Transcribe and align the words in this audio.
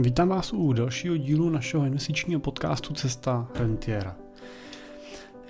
Vítám 0.00 0.28
vás 0.28 0.52
u 0.52 0.72
dalšího 0.72 1.16
dílu 1.16 1.50
našeho 1.50 1.84
investičního 1.84 2.40
podcastu 2.40 2.94
Cesta 2.94 3.48
rentiera. 3.54 4.16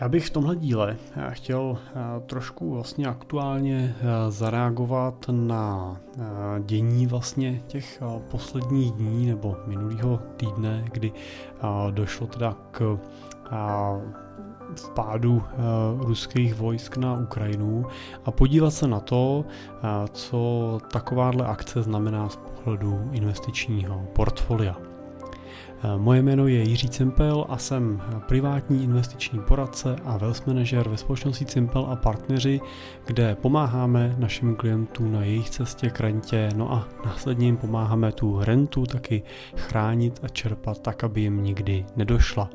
Já 0.00 0.08
bych 0.08 0.26
v 0.26 0.30
tomhle 0.30 0.56
díle 0.56 0.96
eh, 1.16 1.30
chtěl 1.30 1.78
eh, 1.78 2.20
trošku 2.26 2.70
vlastně 2.70 3.06
aktuálně 3.06 3.96
eh, 3.98 4.30
zareagovat 4.30 5.26
na 5.30 5.96
dění 6.64 7.06
vlastně 7.06 7.62
těch 7.66 8.02
posledních 8.30 8.92
dní 8.92 9.26
nebo 9.26 9.56
minulého 9.66 10.16
týdne, 10.36 10.84
kdy 10.92 11.12
došlo 11.90 12.26
teda 12.26 12.56
k 12.70 12.98
vpádu 14.76 15.42
ruských 15.98 16.54
vojsk 16.54 16.96
na 16.96 17.14
Ukrajinu 17.14 17.86
a 18.24 18.30
podívat 18.30 18.70
se 18.70 18.88
na 18.88 19.00
to, 19.00 19.44
co 20.12 20.78
takováhle 20.92 21.46
akce 21.46 21.82
znamená 21.82 22.28
z 22.28 22.36
pohledu 22.66 23.10
investičního 23.12 24.06
portfolia. 24.12 24.76
Moje 25.96 26.22
jméno 26.22 26.46
je 26.46 26.62
Jiří 26.62 26.88
Cimpel 26.88 27.46
a 27.48 27.58
jsem 27.58 28.02
privátní 28.28 28.84
investiční 28.84 29.40
poradce 29.40 29.96
a 30.04 30.16
wealth 30.16 30.46
manager 30.46 30.88
ve 30.88 30.96
společnosti 30.96 31.44
Cimpel 31.44 31.86
a 31.90 31.96
partneři, 31.96 32.60
kde 33.06 33.34
pomáháme 33.34 34.14
našim 34.18 34.56
klientům 34.56 35.12
na 35.12 35.24
jejich 35.24 35.50
cestě 35.50 35.90
k 35.90 36.00
rentě, 36.00 36.48
no 36.56 36.72
a 36.72 36.88
následně 37.04 37.46
jim 37.46 37.56
pomáháme 37.56 38.12
tu 38.12 38.40
rentu 38.40 38.86
taky 38.86 39.22
chránit 39.56 40.20
a 40.22 40.28
čerpat 40.28 40.78
tak, 40.78 41.04
aby 41.04 41.20
jim 41.20 41.42
nikdy 41.42 41.86
nedošla. 41.96 42.50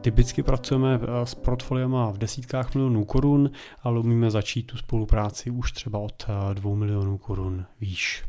Typicky 0.00 0.42
pracujeme 0.42 1.00
eh, 1.02 1.26
s 1.26 1.34
portfoliama 1.34 2.10
v 2.10 2.18
desítkách 2.18 2.74
milionů 2.74 3.04
korun, 3.04 3.50
ale 3.82 4.00
umíme 4.00 4.30
začít 4.30 4.62
tu 4.62 4.76
spolupráci 4.76 5.50
už 5.50 5.72
třeba 5.72 5.98
od 5.98 6.26
2 6.54 6.72
eh, 6.72 6.76
milionů 6.76 7.18
korun 7.18 7.64
výš. 7.80 8.24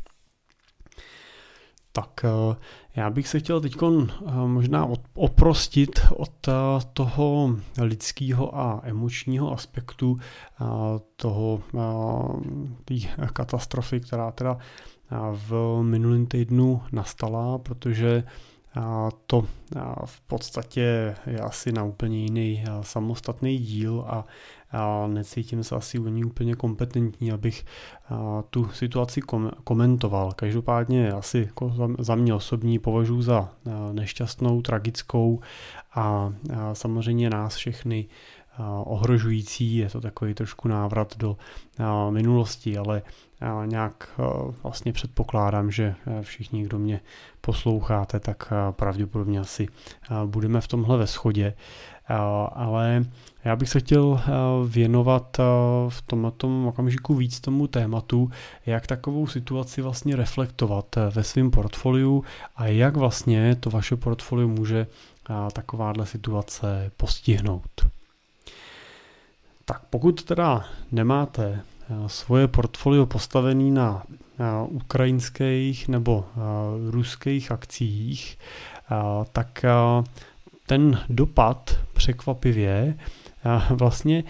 Tak 1.92 2.24
eh, 2.24 2.56
já 2.96 3.10
bych 3.10 3.28
se 3.28 3.38
chtěl 3.38 3.60
teď 3.60 3.76
eh, 3.82 4.30
možná 4.46 4.88
oprostit 5.14 6.00
od 6.16 6.48
eh, 6.48 6.52
toho 6.92 7.56
lidského 7.80 8.58
a 8.58 8.80
emočního 8.84 9.52
aspektu 9.52 10.18
toho 11.16 11.62
té 12.84 12.94
katastrofy, 13.32 14.00
která 14.00 14.30
teda 14.30 14.58
v 15.32 15.82
minulém 15.82 16.26
týdnu 16.26 16.82
nastala, 16.92 17.58
protože 17.58 18.24
to 19.26 19.46
v 20.04 20.20
podstatě 20.20 21.14
je 21.26 21.40
asi 21.40 21.72
na 21.72 21.84
úplně 21.84 22.18
jiný 22.18 22.64
samostatný 22.80 23.58
díl 23.58 24.04
a 24.08 24.24
necítím 25.06 25.64
se 25.64 25.76
asi 25.76 25.98
u 25.98 26.08
ní 26.08 26.24
úplně 26.24 26.54
kompetentní, 26.54 27.32
abych 27.32 27.64
tu 28.50 28.68
situaci 28.68 29.20
komentoval. 29.64 30.32
Každopádně 30.32 31.12
asi 31.12 31.38
jako 31.38 31.72
za 31.98 32.14
mě 32.14 32.34
osobní 32.34 32.78
považuji 32.78 33.22
za 33.22 33.48
nešťastnou, 33.92 34.62
tragickou 34.62 35.40
a 35.94 36.32
samozřejmě 36.72 37.30
nás 37.30 37.54
všechny 37.54 38.06
ohrožující, 38.84 39.76
je 39.76 39.90
to 39.90 40.00
takový 40.00 40.34
trošku 40.34 40.68
návrat 40.68 41.16
do 41.16 41.36
minulosti, 42.10 42.78
ale 42.78 43.02
nějak 43.64 44.08
vlastně 44.62 44.92
předpokládám, 44.92 45.70
že 45.70 45.94
všichni, 46.22 46.62
kdo 46.62 46.78
mě 46.78 47.00
posloucháte, 47.40 48.20
tak 48.20 48.52
pravděpodobně 48.70 49.40
asi 49.40 49.68
budeme 50.26 50.60
v 50.60 50.68
tomhle 50.68 50.96
ve 50.96 51.06
schodě. 51.06 51.54
Ale 52.52 53.04
já 53.44 53.56
bych 53.56 53.68
se 53.68 53.80
chtěl 53.80 54.20
věnovat 54.66 55.36
v 55.88 56.02
tomto 56.02 56.68
okamžiku 56.68 57.14
víc 57.14 57.40
tomu 57.40 57.66
tématu, 57.66 58.30
jak 58.66 58.86
takovou 58.86 59.26
situaci 59.26 59.82
vlastně 59.82 60.16
reflektovat 60.16 60.96
ve 61.10 61.24
svém 61.24 61.50
portfoliu 61.50 62.24
a 62.56 62.66
jak 62.66 62.96
vlastně 62.96 63.56
to 63.60 63.70
vaše 63.70 63.96
portfolio 63.96 64.48
může 64.48 64.86
takováhle 65.52 66.06
situace 66.06 66.90
postihnout. 66.96 67.86
Tak 69.64 69.82
pokud 69.90 70.24
teda 70.24 70.64
nemáte 70.92 71.60
eh, 71.60 71.77
svoje 72.06 72.48
portfolio 72.48 73.06
postavený 73.06 73.70
na 73.70 74.02
eh, 74.04 74.44
ukrajinských 74.68 75.88
nebo 75.88 76.24
eh, 76.24 76.40
ruských 76.90 77.52
akcích, 77.52 78.38
tak 79.32 79.64
ten 80.66 81.00
dopad 81.08 81.78
překvapivě 81.92 82.98
vlastně 83.70 84.24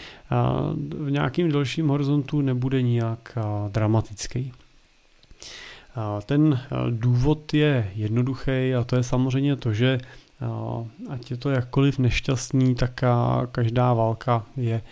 v 0.98 1.10
nějakým 1.10 1.52
delším 1.52 1.88
horizontu 1.88 2.40
nebude 2.40 2.82
nijak 2.82 3.38
dramatický. 3.68 4.52
Ten 6.26 6.60
důvod 6.90 7.54
je 7.54 7.90
jednoduchý 7.94 8.74
a 8.74 8.84
to 8.86 8.96
je 8.96 9.02
samozřejmě 9.02 9.56
to, 9.56 9.72
že 9.72 9.98
ať 11.08 11.30
je 11.30 11.36
to 11.36 11.50
jakkoliv 11.50 11.98
nešťastný, 11.98 12.74
tak 12.74 13.00
každá 13.50 13.94
válka 13.94 14.46
je 14.56 14.82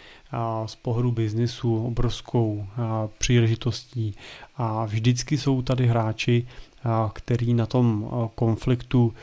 z 0.66 0.74
pohledu 0.74 1.12
biznisu 1.12 1.86
obrovskou 1.86 2.66
příležitostí 3.18 4.14
a 4.56 4.84
vždycky 4.84 5.38
jsou 5.38 5.62
tady 5.62 5.86
hráči, 5.86 6.46
který 7.12 7.54
na 7.54 7.66
tom 7.66 8.10
konfliktu 8.34 9.14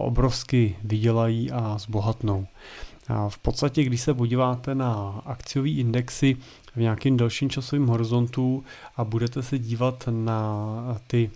obrovsky 0.00 0.76
vydělají 0.84 1.50
a 1.50 1.78
zbohatnou. 1.78 2.46
V 3.28 3.38
podstatě, 3.38 3.84
když 3.84 4.00
se 4.00 4.14
podíváte 4.14 4.74
na 4.74 5.22
akciové 5.26 5.68
indexy 5.68 6.36
v 6.74 6.80
nějakém 6.80 7.16
delším 7.16 7.50
časovém 7.50 7.86
horizontu 7.86 8.64
a 8.96 9.04
budete 9.04 9.42
se 9.42 9.58
dívat 9.58 10.08
na 10.10 11.00
ty 11.06 11.30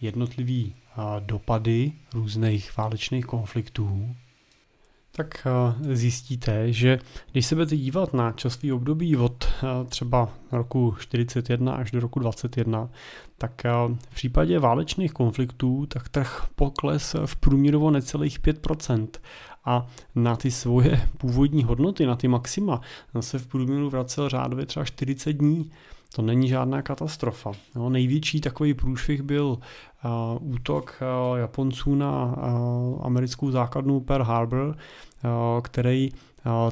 jednotlivé 0.00 0.70
dopady 1.20 1.92
různých 2.14 2.76
válečných 2.76 3.26
konfliktů, 3.26 4.14
tak 5.16 5.46
eh, 5.46 5.94
zjistíte, 5.96 6.72
že 6.72 6.98
když 7.32 7.46
se 7.46 7.54
budete 7.54 7.76
dívat 7.76 8.14
na 8.14 8.32
časový 8.32 8.72
období 8.72 9.16
od 9.16 9.44
eh, 9.44 9.84
třeba 9.88 10.28
roku 10.52 10.94
41 10.98 11.74
až 11.74 11.90
do 11.90 12.00
roku 12.00 12.18
21, 12.18 12.88
tak 13.38 13.64
eh, 13.64 13.70
v 14.10 14.14
případě 14.14 14.58
válečných 14.58 15.12
konfliktů 15.12 15.86
tak 15.86 16.08
trh 16.08 16.46
pokles 16.54 17.16
v 17.26 17.36
průměru 17.36 17.90
necelých 17.90 18.40
5% 18.40 19.08
a 19.64 19.86
na 20.14 20.36
ty 20.36 20.50
svoje 20.50 21.08
původní 21.18 21.64
hodnoty, 21.64 22.06
na 22.06 22.16
ty 22.16 22.28
maxima, 22.28 22.80
se 23.20 23.38
v 23.38 23.46
průměru 23.46 23.90
vracel 23.90 24.28
řádově 24.28 24.66
třeba 24.66 24.84
40 24.84 25.32
dní. 25.32 25.70
To 26.12 26.22
není 26.22 26.48
žádná 26.48 26.82
katastrofa. 26.82 27.52
No, 27.76 27.90
největší 27.90 28.40
takový 28.40 28.74
průšvih 28.74 29.22
byl 29.22 29.58
uh, 30.04 30.52
útok 30.52 31.02
uh, 31.30 31.38
Japonců 31.38 31.94
na 31.94 32.24
uh, 32.24 33.06
americkou 33.06 33.50
základnu 33.50 34.00
Pearl 34.00 34.24
Harbor, 34.24 34.76
který 35.62 36.10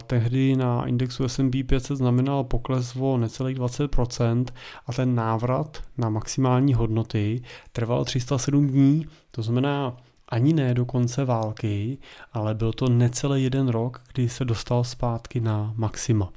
tehdy 0.07 0.57
na 0.57 0.87
indexu 0.87 1.29
S&P 1.29 1.65
500 1.65 1.97
znamenal 1.97 2.45
pokles 2.45 2.97
o 2.97 3.17
necelých 3.17 3.59
20% 3.59 4.45
a 4.87 4.93
ten 4.93 5.15
návrat 5.15 5.83
na 5.99 6.09
maximální 6.09 6.75
hodnoty 6.75 7.43
trval 7.73 8.05
307 8.05 8.67
dní. 8.67 9.07
To 9.31 9.43
znamená, 9.43 9.97
ani 10.29 10.53
ne 10.53 10.75
do 10.75 10.85
konce 10.85 11.25
války, 11.25 11.99
ale 12.33 12.55
byl 12.55 12.73
to 12.73 12.89
necelý 12.89 13.45
jeden 13.45 13.69
rok, 13.69 14.03
kdy 14.13 14.29
se 14.29 14.45
dostal 14.45 14.85
zpátky 14.85 15.41
na 15.41 15.73
maxima. 15.77 16.33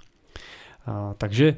Takže 1.17 1.57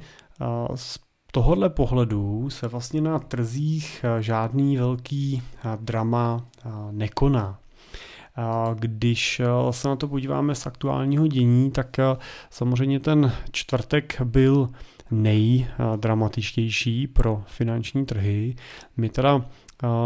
z 0.76 1.00
tohohle 1.35 1.69
pohledu 1.69 2.50
se 2.50 2.68
vlastně 2.68 3.01
na 3.01 3.19
trzích 3.19 4.06
žádný 4.19 4.78
velký 4.78 5.41
drama 5.79 6.46
nekoná. 6.91 7.59
Když 8.75 9.41
se 9.72 9.88
na 9.88 9.96
to 9.96 10.07
podíváme 10.07 10.56
z 10.56 10.66
aktuálního 10.66 11.28
dění, 11.28 11.72
tak 11.72 11.97
samozřejmě 12.50 13.00
ten 13.00 13.31
čtvrtek 13.51 14.22
byl 14.23 14.69
nejdramatičtější 15.12 17.07
pro 17.07 17.44
finanční 17.47 18.06
trhy. 18.06 18.56
My 18.97 19.09
teda 19.09 19.46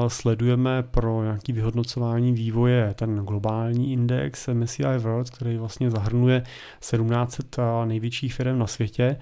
sledujeme 0.08 0.84
pro 0.84 1.24
nějaký 1.24 1.54
vyhodnocování 1.54 2.34
vývoje 2.34 2.94
ten 2.94 3.16
globální 3.16 3.94
index 3.94 4.48
MSCI 4.48 4.98
World, 4.98 5.30
který 5.30 5.58
vlastně 5.58 5.92
zahrnuje 5.92 6.42
1700 6.80 7.58
největších 7.86 8.34
firm 8.34 8.60
na 8.60 8.68
světě 8.68 9.18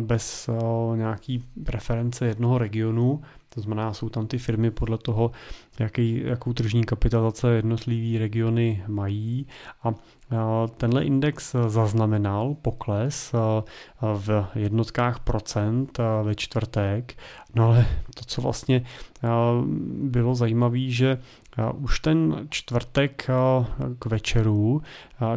bez 0.00 0.50
nějaký 0.94 1.44
preference 1.64 2.26
jednoho 2.26 2.58
regionu. 2.58 3.22
To 3.54 3.60
znamená, 3.60 3.92
jsou 3.92 4.08
tam 4.08 4.26
ty 4.26 4.38
firmy 4.38 4.70
podle 4.70 4.98
toho, 4.98 5.30
jaký, 5.78 6.22
jakou 6.24 6.52
tržní 6.52 6.84
kapitalizace 6.84 7.54
jednotlivý 7.54 8.18
regiony 8.18 8.84
mají. 8.88 9.46
A 9.82 9.94
tenhle 10.76 11.04
index 11.04 11.56
zaznamenal 11.68 12.56
pokles 12.62 13.32
v 14.00 14.46
jednotkách 14.54 15.20
procent 15.20 15.98
ve 16.22 16.34
čtvrtek. 16.34 17.14
No 17.54 17.66
ale 17.66 17.86
to, 18.14 18.24
co 18.26 18.42
vlastně 18.42 18.84
bylo 20.02 20.34
zajímavé, 20.34 20.80
že 20.88 21.18
už 21.74 22.00
ten 22.00 22.46
čtvrtek 22.50 23.26
k 23.98 24.06
večeru 24.06 24.82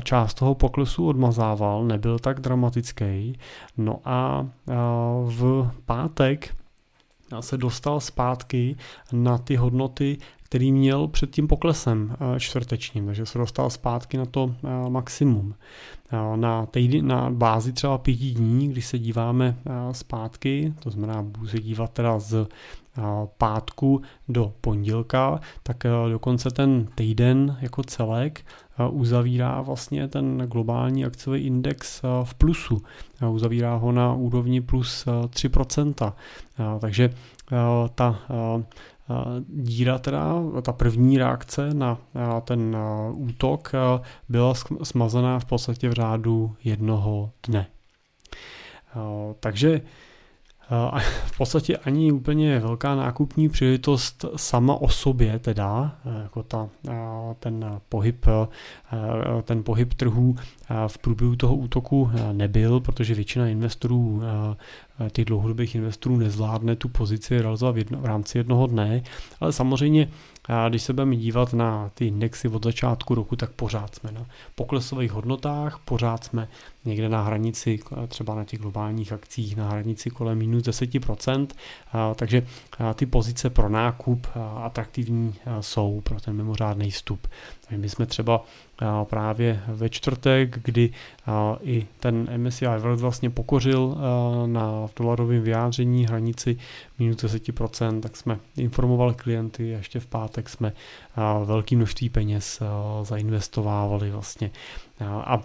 část 0.04 0.34
toho 0.34 0.56
poklesu 0.56 1.08
odmazával, 1.08 1.86
nebyl 1.86 2.20
tak 2.20 2.40
dramatický. 2.40 3.40
No 3.78 4.00
a 4.06 4.48
v 5.26 5.72
pátek 5.86 6.56
se 7.40 7.58
dostal 7.58 8.00
zpátky 8.00 8.78
na 9.12 9.38
ty 9.38 9.56
hodnoty, 9.56 10.18
který 10.50 10.72
měl 10.72 11.08
před 11.08 11.32
tím 11.32 11.48
poklesem 11.48 12.16
čtvrtečním, 12.38 13.06
takže 13.06 13.26
se 13.26 13.38
dostal 13.38 13.70
zpátky 13.70 14.18
na 14.18 14.26
to 14.26 14.56
maximum. 14.90 15.56
Na, 16.36 16.66
týdy, 16.66 17.02
na 17.02 17.30
bázi 17.30 17.74
třeba 17.74 17.98
pěti 17.98 18.32
dní, 18.32 18.68
když 18.68 18.86
se 18.86 19.00
díváme 19.00 19.56
zpátky, 19.92 20.74
to 20.80 20.90
znamená, 20.90 21.24
budu 21.24 21.48
se 21.48 21.60
dívat 21.60 21.92
teda 21.92 22.20
z 22.20 22.48
pátku 23.38 24.02
do 24.30 24.54
pondělka, 24.62 25.40
tak 25.64 25.84
dokonce 26.10 26.50
ten 26.52 26.88
týden 26.96 27.58
jako 27.62 27.84
celek 27.84 28.46
uzavírá 28.92 29.62
vlastně 29.62 30.08
ten 30.08 30.38
globální 30.38 31.06
akciový 31.06 31.42
index 31.42 32.02
v 32.24 32.34
plusu. 32.34 32.82
Uzavírá 33.30 33.76
ho 33.76 33.92
na 33.92 34.14
úrovni 34.14 34.62
plus 34.62 35.06
3%. 35.06 36.14
Takže 36.80 37.10
ta 37.96 38.20
díra 39.48 40.00
teda, 40.00 40.34
ta 40.62 40.72
první 40.72 41.18
reakce 41.18 41.74
na 41.74 41.98
ten 42.44 42.78
útok 43.12 43.72
byla 44.30 44.54
smazaná 44.84 45.40
v 45.40 45.46
podstatě 45.46 45.90
v 45.90 45.94
řádu 45.94 46.56
jednoho 46.64 47.32
dne. 47.48 47.68
Takže 49.40 49.82
v 51.26 51.38
podstatě 51.38 51.78
ani 51.78 52.12
úplně 52.12 52.60
velká 52.60 52.96
nákupní 52.96 53.50
příležitost 53.50 54.26
sama 54.36 54.76
o 54.76 54.90
sobě 54.90 55.40
teda, 55.40 55.96
jako 56.24 56.44
ta, 56.44 56.70
ten 57.40 57.80
pohyb, 57.90 58.26
ten 59.44 59.64
pohyb 59.64 59.94
trhů 59.94 60.36
v 60.88 60.98
průběhu 60.98 61.36
toho 61.36 61.56
útoku 61.56 62.12
nebyl, 62.32 62.80
protože 62.80 63.14
většina 63.14 63.48
investorů 63.48 64.22
těch 65.12 65.26
dlouhodobých 65.26 65.76
investorů 65.76 66.18
nezvládne 66.18 66.76
tu 66.76 66.90
pozici 66.90 67.42
realizovat 67.42 67.72
v, 67.72 67.78
jedno, 67.78 68.02
v 68.02 68.06
rámci 68.06 68.38
jednoho 68.38 68.68
dne, 68.68 69.04
ale 69.40 69.54
samozřejmě 69.54 70.10
když 70.70 70.84
se 70.84 70.94
budeme 70.94 71.16
dívat 71.16 71.54
na 71.54 71.92
ty 71.94 72.08
indexy 72.08 72.48
od 72.48 72.64
začátku 72.64 73.16
roku, 73.16 73.36
tak 73.36 73.52
pořád 73.52 73.96
jsme 73.96 74.12
na 74.12 74.26
poklesových 74.56 75.12
hodnotách, 75.12 75.80
pořád 75.86 76.24
jsme 76.24 76.48
někde 76.86 77.10
na 77.10 77.22
hranici, 77.22 77.80
třeba 78.08 78.36
na 78.36 78.44
těch 78.44 78.60
globálních 78.60 79.14
akcích, 79.14 79.56
na 79.56 79.70
hranici 79.70 80.10
kolem 80.10 80.38
minus 80.38 80.64
10%, 80.64 81.48
takže 82.16 82.48
ty 82.96 83.06
pozice 83.06 83.50
pro 83.50 83.70
nákup 83.70 84.28
atraktivní 84.64 85.36
jsou 85.62 86.02
pro 86.02 86.20
ten 86.22 86.36
mimořádný 86.36 86.92
vstup. 86.92 87.28
My 87.78 87.90
jsme 87.90 88.06
třeba 88.06 88.44
právě 89.04 89.64
ve 89.68 89.90
čtvrtek, 89.90 90.60
kdy 90.64 90.90
i 91.62 91.88
ten 92.00 92.28
MSCI 92.38 92.66
World 92.66 93.00
vlastně 93.00 93.30
pokořil 93.30 93.98
na 94.46 94.88
dolarovém 94.96 95.42
vyjádření 95.42 96.06
hranici 96.06 96.58
minus 97.00 97.18
10%, 97.18 98.00
tak 98.00 98.18
jsme 98.18 98.40
informovali 98.58 99.14
klienty 99.14 99.76
a 99.76 99.78
ještě 99.78 100.00
v 100.00 100.06
pátek 100.06 100.50
jsme 100.50 100.74
velké 101.46 101.76
množství 101.76 102.10
peněz 102.10 102.62
zainvestovávali 103.04 104.12
vlastně 104.12 104.52
a, 105.02 105.42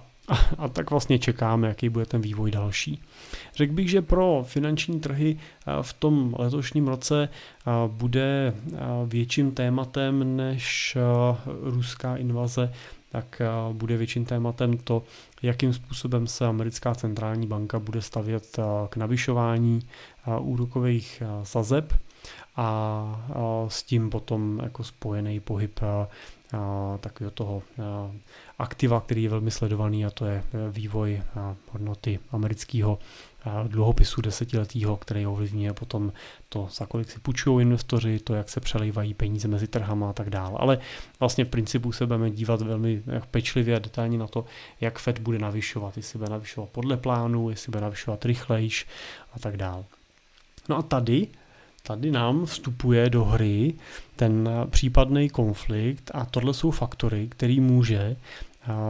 a 0.59 0.69
tak 0.69 0.91
vlastně 0.91 1.19
čekáme, 1.19 1.69
jaký 1.69 1.89
bude 1.89 2.07
ten 2.07 2.21
vývoj 2.21 2.51
další. 2.51 3.03
Řekl 3.55 3.73
bych, 3.73 3.91
že 3.91 4.03
pro 4.03 4.45
finanční 4.47 5.01
trhy 5.01 5.39
v 5.83 5.93
tom 5.93 6.35
letošním 6.39 6.89
roce 6.89 7.29
bude 7.87 8.55
větším 9.07 9.53
tématem 9.53 10.37
než 10.37 10.97
ruská 11.63 12.17
invaze 12.17 12.73
tak 13.13 13.41
eh, 13.41 13.47
bude 13.73 13.97
větším 13.97 14.25
tématem 14.25 14.79
to, 14.79 15.03
jakým 15.43 15.73
způsobem 15.73 16.27
se 16.27 16.47
americká 16.47 16.95
centrální 16.95 17.47
banka 17.47 17.79
bude 17.79 18.03
stavět 18.03 18.59
eh, 18.59 18.63
k 18.89 18.97
navyšování 18.97 19.81
eh, 19.83 20.39
úrokových 20.41 21.23
sazeb 21.43 21.95
a 22.57 23.67
s 23.69 23.83
tím 23.83 24.11
potom 24.11 24.61
jako 24.63 24.85
spojený 24.85 25.41
pohyb 25.41 25.81
takového 27.01 27.31
toho 27.31 27.63
aktiva, 28.59 29.01
který 29.01 29.23
je 29.23 29.29
velmi 29.29 29.51
sledovaný 29.51 30.07
a 30.07 30.11
to 30.11 30.27
je 30.27 30.43
vývoj 30.71 31.23
hodnoty 31.71 32.19
amerického 32.31 32.99
dluhopisu 33.67 34.21
desetiletého, 34.21 34.97
který 34.97 35.27
ovlivňuje 35.27 35.73
potom 35.73 36.13
to, 36.49 36.69
za 36.73 36.87
kolik 36.87 37.11
si 37.11 37.19
půjčují 37.19 37.63
investoři, 37.63 38.19
to, 38.19 38.35
jak 38.35 38.49
se 38.49 38.61
přelejvají 38.61 39.15
peníze 39.15 39.49
mezi 39.49 39.67
trhama 39.67 40.11
a 40.11 40.13
tak 40.13 40.31
dále. 40.31 40.59
Ale 40.59 40.79
vlastně 41.21 41.45
v 41.45 41.49
principu 41.49 41.93
se 41.93 42.07
budeme 42.07 42.31
dívat 42.31 42.63
velmi 42.63 43.03
pečlivě 43.31 43.77
a 43.77 43.79
detailně 43.79 44.19
na 44.19 44.27
to, 44.27 44.45
jak 44.81 44.99
Fed 44.99 45.19
bude 45.19 45.39
navyšovat, 45.39 45.97
jestli 45.97 46.19
bude 46.19 46.31
navyšovat 46.31 46.69
podle 46.69 46.97
plánu, 46.97 47.51
jestli 47.51 47.71
bude 47.71 47.81
navyšovat 47.81 48.25
rychlejš 48.25 48.87
a 49.33 49.39
tak 49.39 49.57
dále. 49.57 49.85
No 50.69 50.77
a 50.77 50.83
tady 50.83 51.29
tady 51.83 52.11
nám 52.11 52.47
vstupuje 52.47 53.11
do 53.11 53.25
hry 53.25 53.75
ten 54.17 54.49
případný 54.71 55.29
konflikt 55.29 56.11
a 56.15 56.25
tohle 56.25 56.55
jsou 56.55 56.71
faktory, 56.71 57.29
který 57.29 57.61
může 57.61 58.17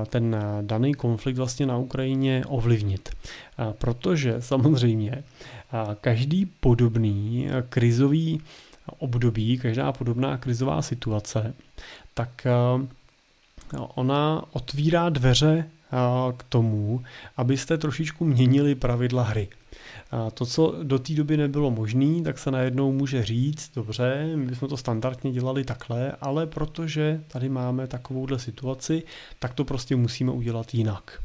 ten 0.06 0.36
daný 0.62 0.94
konflikt 0.94 1.36
vlastně 1.36 1.66
na 1.66 1.76
Ukrajině 1.76 2.44
ovlivnit. 2.46 3.08
Protože 3.72 4.36
samozřejmě 4.38 5.24
každý 6.00 6.46
podobný 6.46 7.48
krizový 7.68 8.40
období, 8.98 9.58
každá 9.58 9.92
podobná 9.92 10.36
krizová 10.36 10.82
situace, 10.82 11.54
tak 12.14 12.46
ona 13.94 14.44
otvírá 14.52 15.08
dveře 15.08 15.64
k 16.36 16.42
tomu, 16.48 17.02
abyste 17.36 17.78
trošičku 17.78 18.24
měnili 18.24 18.74
pravidla 18.74 19.22
hry. 19.22 19.48
A 20.10 20.30
to, 20.30 20.46
co 20.46 20.74
do 20.82 20.98
té 20.98 21.12
doby 21.12 21.36
nebylo 21.36 21.70
možné, 21.70 22.22
tak 22.22 22.38
se 22.38 22.50
najednou 22.50 22.92
může 22.92 23.24
říct, 23.24 23.72
dobře, 23.74 24.32
my 24.36 24.46
bychom 24.46 24.68
to 24.68 24.76
standardně 24.76 25.32
dělali 25.32 25.64
takhle, 25.64 26.12
ale 26.20 26.46
protože 26.46 27.20
tady 27.28 27.48
máme 27.48 27.86
takovouhle 27.86 28.38
situaci, 28.38 29.02
tak 29.38 29.54
to 29.54 29.64
prostě 29.64 29.96
musíme 29.96 30.32
udělat 30.32 30.74
jinak. 30.74 31.22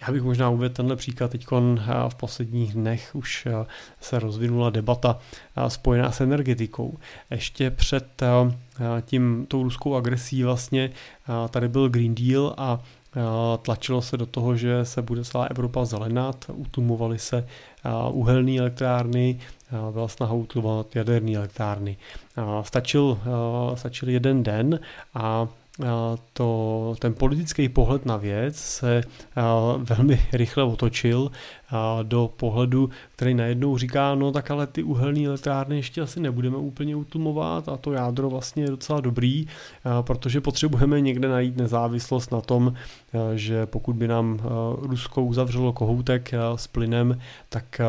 Já 0.00 0.12
bych 0.12 0.22
možná 0.22 0.50
uvedl 0.50 0.74
tenhle 0.74 0.96
příklad. 0.96 1.30
Teď 1.30 1.46
v 2.08 2.14
posledních 2.14 2.74
dnech 2.74 3.10
už 3.14 3.48
se 4.00 4.18
rozvinula 4.18 4.70
debata 4.70 5.18
spojená 5.68 6.12
s 6.12 6.20
energetikou. 6.20 6.98
Ještě 7.30 7.70
před 7.70 8.22
tím, 9.04 9.46
tou 9.48 9.62
ruskou 9.62 9.94
agresí 9.94 10.42
vlastně 10.42 10.90
tady 11.50 11.68
byl 11.68 11.88
Green 11.88 12.14
Deal 12.14 12.54
a 12.56 12.80
tlačilo 13.62 14.02
se 14.02 14.16
do 14.16 14.26
toho, 14.26 14.56
že 14.56 14.84
se 14.84 15.02
bude 15.02 15.24
celá 15.24 15.44
Evropa 15.44 15.84
zelenat, 15.84 16.44
utlumovaly 16.52 17.18
se 17.18 17.46
uhelné 18.10 18.58
elektrárny, 18.58 19.40
byla 19.90 20.08
snaha 20.08 20.32
utlumovat 20.34 20.96
jaderné 20.96 21.36
elektrárny. 21.36 21.96
Stačil, 22.62 23.18
stačil 23.74 24.08
jeden 24.08 24.42
den 24.42 24.80
a 25.14 25.48
to, 26.32 26.94
ten 26.98 27.14
politický 27.14 27.68
pohled 27.68 28.06
na 28.06 28.16
věc 28.16 28.56
se 28.56 29.00
velmi 29.78 30.20
rychle 30.32 30.64
otočil 30.64 31.30
do 32.02 32.30
pohledu, 32.36 32.90
který 33.12 33.34
najednou 33.34 33.78
říká, 33.78 34.14
no 34.14 34.32
tak 34.32 34.50
ale 34.50 34.66
ty 34.66 34.82
uhelné 34.82 35.26
elektrárny 35.26 35.76
ještě 35.76 36.00
asi 36.00 36.20
nebudeme 36.20 36.56
úplně 36.56 36.96
utlumovat 36.96 37.68
a 37.68 37.76
to 37.76 37.92
jádro 37.92 38.30
vlastně 38.30 38.62
je 38.62 38.70
docela 38.70 39.00
dobrý, 39.00 39.46
protože 40.00 40.40
potřebujeme 40.40 41.00
někde 41.00 41.28
najít 41.28 41.56
nezávislost 41.56 42.32
na 42.32 42.40
tom, 42.40 42.74
že 43.34 43.66
pokud 43.66 43.96
by 43.96 44.08
nám 44.08 44.40
Rusko 44.78 45.22
uzavřelo 45.22 45.72
kohoutek 45.72 46.30
s 46.56 46.66
plynem, 46.66 47.18
tak 47.48 47.80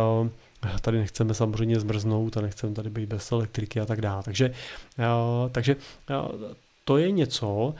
tady 0.82 0.98
nechceme 0.98 1.34
samozřejmě 1.34 1.80
zmrznout 1.80 2.38
a 2.38 2.42
nechceme 2.42 2.74
tady 2.74 2.90
být 2.90 3.10
bez 3.10 3.32
elektriky 3.32 3.80
a 3.80 3.86
tak 3.86 4.02
dále. 4.02 4.24
Takže, 4.24 4.52
takže 5.52 5.76
to 6.88 6.98
je 6.98 7.12
něco, 7.12 7.74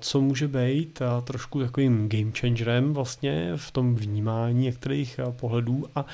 co 0.00 0.20
může 0.20 0.48
být 0.48 1.02
trošku 1.24 1.60
takovým 1.60 2.08
game 2.08 2.32
changerem 2.40 2.92
vlastně 2.92 3.52
v 3.56 3.70
tom 3.70 3.94
vnímání 3.94 4.62
některých 4.62 5.20
pohledů. 5.30 5.84
A 5.94 6.06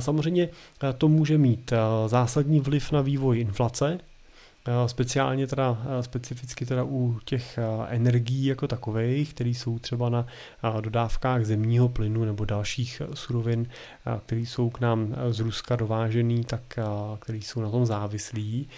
samozřejmě 0.00 0.48
to 0.98 1.08
může 1.08 1.38
mít 1.38 1.72
zásadní 2.06 2.60
vliv 2.60 2.92
na 2.92 3.00
vývoj 3.00 3.40
inflace, 3.40 3.98
speciálně 4.86 5.46
teda, 5.46 5.82
specificky 6.00 6.66
teda 6.66 6.84
u 6.84 7.18
těch 7.24 7.58
energií 7.88 8.44
jako 8.44 8.68
takových, 8.68 9.34
které 9.34 9.50
jsou 9.50 9.78
třeba 9.78 10.08
na 10.08 10.26
dodávkách 10.80 11.44
zemního 11.44 11.88
plynu 11.88 12.24
nebo 12.24 12.44
dalších 12.44 13.02
surovin, 13.14 13.66
které 14.26 14.40
jsou 14.40 14.70
k 14.70 14.80
nám 14.80 15.14
z 15.30 15.40
Ruska 15.40 15.76
dovážený, 15.76 16.44
tak 16.44 16.78
které 17.18 17.38
jsou 17.38 17.60
na 17.60 17.70
tom 17.70 17.86
závislí, 17.86 18.68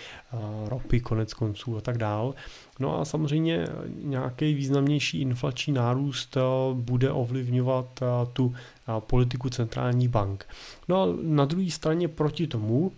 ropy 0.66 1.00
konec 1.00 1.35
konců 1.35 1.76
a 1.76 1.80
tak 1.80 1.99
dál. 1.99 2.35
No 2.78 3.00
a 3.00 3.04
samozřejmě 3.04 3.66
nějaký 4.02 4.54
významnější 4.54 5.20
inflační 5.20 5.73
nárůst 5.73 6.37
bude 6.73 7.11
ovlivňovat 7.11 8.00
tu 8.32 8.54
politiku 9.00 9.50
centrální 9.50 10.09
bank. 10.09 10.47
No 10.88 11.02
a 11.02 11.06
na 11.23 11.44
druhé 11.44 11.70
straně 11.70 12.09
proti 12.09 12.47
tomu 12.47 12.92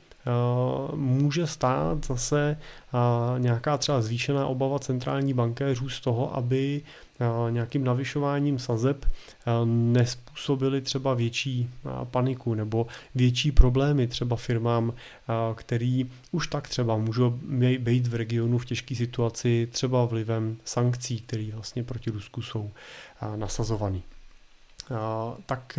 může 0.94 1.46
stát 1.46 2.06
zase 2.06 2.56
nějaká 3.38 3.78
třeba 3.78 4.02
zvýšená 4.02 4.46
obava 4.46 4.78
centrální 4.78 5.34
bankéřů 5.34 5.88
z 5.88 6.00
toho, 6.00 6.36
aby 6.36 6.82
nějakým 7.50 7.84
navyšováním 7.84 8.58
sazeb 8.58 9.06
nespůsobili 9.64 10.80
třeba 10.80 11.14
větší 11.14 11.70
paniku 12.04 12.54
nebo 12.54 12.86
větší 13.14 13.52
problémy 13.52 14.06
třeba 14.06 14.36
firmám, 14.36 14.92
který 15.54 16.10
už 16.32 16.46
tak 16.46 16.68
třeba 16.68 16.96
můžou 16.96 17.30
být 17.78 18.06
v 18.06 18.14
regionu 18.14 18.58
v 18.58 18.64
těžké 18.64 18.94
situaci 18.94 19.68
třeba 19.72 20.04
vlivem 20.04 20.56
sankcí, 20.64 21.20
které 21.20 21.50
vlastně 21.54 21.84
proti 21.84 22.10
Rusku 22.10 22.42
jsou 22.42 22.70
nasazovaný. 23.36 24.02
Tak 25.46 25.78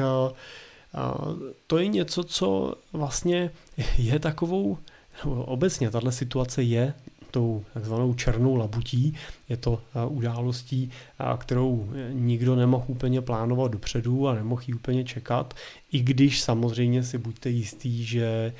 to 1.67 1.77
je 1.77 1.87
něco, 1.87 2.23
co 2.23 2.75
vlastně 2.93 3.51
je 3.97 4.19
takovou, 4.19 4.77
obecně 5.25 5.89
tahle 5.89 6.11
situace 6.11 6.63
je 6.63 6.93
tou 7.31 7.65
takzvanou 7.73 8.13
černou 8.13 8.55
labutí. 8.55 9.15
Je 9.49 9.57
to 9.57 9.81
událostí, 10.07 10.91
kterou 11.37 11.89
nikdo 12.11 12.55
nemohl 12.55 12.85
úplně 12.87 13.21
plánovat 13.21 13.71
dopředu 13.71 14.27
a 14.27 14.33
nemohl 14.33 14.61
ji 14.67 14.73
úplně 14.73 15.03
čekat, 15.03 15.53
i 15.91 15.99
když 15.99 16.41
samozřejmě 16.41 17.03
si 17.03 17.17
buďte 17.17 17.49
jistý, 17.49 18.05
že 18.05 18.53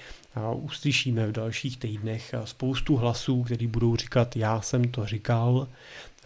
uslyšíme 0.55 1.27
v 1.27 1.31
dalších 1.31 1.77
týdnech 1.77 2.35
spoustu 2.43 2.95
hlasů, 2.95 3.43
který 3.43 3.67
budou 3.67 3.95
říkat, 3.95 4.35
já 4.35 4.61
jsem 4.61 4.83
to 4.83 5.05
říkal, 5.05 5.67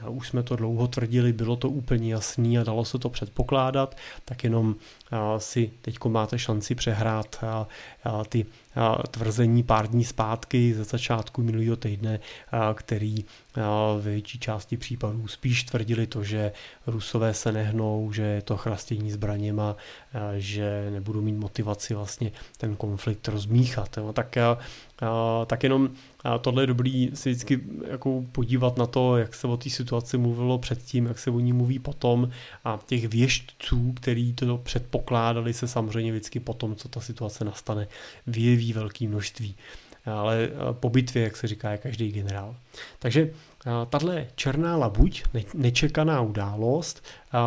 už 0.09 0.27
jsme 0.27 0.43
to 0.43 0.55
dlouho 0.55 0.87
tvrdili, 0.87 1.33
bylo 1.33 1.55
to 1.55 1.69
úplně 1.69 2.13
jasný 2.13 2.59
a 2.59 2.63
dalo 2.63 2.85
se 2.85 2.99
to 2.99 3.09
předpokládat, 3.09 3.97
tak 4.25 4.43
jenom 4.43 4.75
si 5.37 5.71
teď 5.81 6.05
máte 6.07 6.39
šanci 6.39 6.75
přehrát 6.75 7.43
ty 8.29 8.45
tvrzení 9.11 9.63
pár 9.63 9.87
dní 9.87 10.03
zpátky 10.03 10.73
ze 10.73 10.83
začátku 10.83 11.43
minulého 11.43 11.75
týdne, 11.75 12.19
který 12.73 13.25
v 13.99 14.01
větší 14.03 14.39
části 14.39 14.77
případů 14.77 15.27
spíš 15.27 15.63
tvrdili 15.63 16.07
to, 16.07 16.23
že 16.23 16.51
Rusové 16.87 17.33
se 17.33 17.51
nehnou, 17.51 18.11
že 18.11 18.21
je 18.21 18.41
to 18.41 18.57
chrastění 18.57 19.11
zbraněma, 19.11 19.75
že 20.37 20.89
nebudou 20.91 21.21
mít 21.21 21.35
motivaci 21.35 21.93
vlastně 21.93 22.31
ten 22.57 22.75
konflikt 22.75 23.27
rozmíchat. 23.27 23.97
Tak, 24.13 24.37
tak 25.47 25.63
jenom 25.63 25.89
tohle 26.41 26.63
je 26.63 26.67
dobrý 26.67 27.11
si 27.13 27.29
vždycky 27.29 27.59
jako 27.87 28.23
podívat 28.31 28.77
na 28.77 28.85
to, 28.85 29.17
jak 29.17 29.35
se 29.35 29.47
o 29.47 29.57
té 29.57 29.69
situaci 29.69 30.17
mluvilo 30.17 30.57
předtím, 30.57 31.05
jak 31.05 31.19
se 31.19 31.31
o 31.31 31.39
ní 31.39 31.53
mluví 31.53 31.79
potom 31.79 32.29
a 32.65 32.79
těch 32.85 33.07
věštců, 33.07 33.93
který 33.93 34.33
to 34.33 34.57
předpokládali 34.57 35.53
se 35.53 35.67
samozřejmě 35.67 36.11
vždycky 36.11 36.39
potom, 36.39 36.75
co 36.75 36.89
ta 36.89 36.99
situace 36.99 37.45
nastane, 37.45 37.87
vyjeví 38.27 38.66
velké 38.73 39.07
množství 39.07 39.55
ale 40.13 40.49
eh, 40.51 40.73
po 40.73 40.89
bitvě, 40.89 41.23
jak 41.23 41.37
se 41.37 41.47
říká, 41.47 41.71
je 41.71 41.77
každý 41.77 42.11
generál. 42.11 42.55
Takže 42.99 43.21
eh, 43.31 43.69
tahle 43.89 44.27
černá 44.35 44.77
labuť, 44.77 45.23
nečekaná 45.53 46.21
událost, 46.21 47.03
eh, 47.33 47.37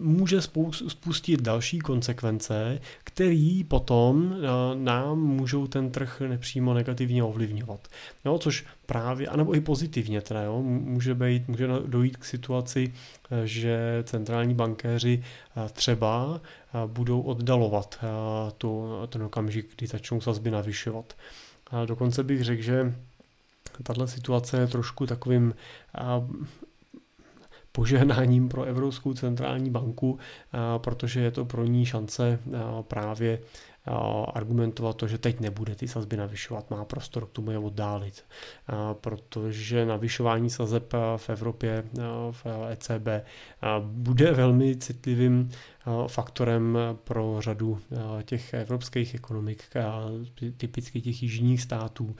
může 0.00 0.40
spustit 0.88 1.42
další 1.42 1.78
konsekvence, 1.78 2.80
které 3.04 3.60
potom 3.68 4.36
nám 4.74 5.18
můžou 5.18 5.66
ten 5.66 5.90
trh 5.90 6.20
nepřímo 6.28 6.74
negativně 6.74 7.24
ovlivňovat. 7.24 7.88
Jo, 8.24 8.38
což 8.38 8.64
právě, 8.86 9.28
anebo 9.28 9.54
i 9.54 9.60
pozitivně 9.60 10.20
teda, 10.20 10.42
jo, 10.42 10.62
může, 10.62 11.14
být, 11.14 11.48
může 11.48 11.68
dojít 11.86 12.16
k 12.16 12.24
situaci, 12.24 12.92
že 13.44 14.02
centrální 14.04 14.54
bankéři 14.54 15.22
třeba 15.72 16.40
budou 16.86 17.20
oddalovat 17.20 17.98
tu, 18.58 18.88
ten 19.08 19.22
okamžik, 19.22 19.66
kdy 19.76 19.86
začnou 19.86 20.20
sazby 20.20 20.50
navyšovat. 20.50 21.14
A 21.70 21.84
dokonce 21.84 22.22
bych 22.24 22.42
řekl, 22.44 22.62
že 22.62 22.94
tahle 23.82 24.08
situace 24.08 24.60
je 24.60 24.66
trošku 24.66 25.06
takovým 25.06 25.54
požehnáním 27.72 28.48
pro 28.48 28.64
Evropskou 28.64 29.14
centrální 29.14 29.70
banku, 29.70 30.18
protože 30.78 31.20
je 31.20 31.30
to 31.30 31.44
pro 31.44 31.64
ní 31.64 31.86
šance 31.86 32.38
právě 32.82 33.38
argumentovat 34.34 34.96
to, 34.96 35.06
že 35.08 35.18
teď 35.18 35.40
nebude 35.40 35.74
ty 35.74 35.88
sazby 35.88 36.16
navyšovat, 36.16 36.70
má 36.70 36.84
prostor 36.84 37.26
k 37.26 37.30
tomu 37.32 37.50
je 37.50 37.58
oddálit, 37.58 38.24
protože 39.00 39.86
navyšování 39.86 40.50
sazeb 40.50 40.92
v 41.16 41.30
Evropě 41.30 41.84
v 42.30 42.46
ECB 42.70 43.08
bude 43.80 44.32
velmi 44.32 44.76
citlivým 44.76 45.50
faktorem 46.06 46.78
pro 47.04 47.36
řadu 47.40 47.78
těch 48.24 48.54
evropských 48.54 49.14
ekonomik, 49.14 49.64
typicky 50.56 51.00
těch 51.00 51.22
jižních 51.22 51.62
států, 51.62 52.16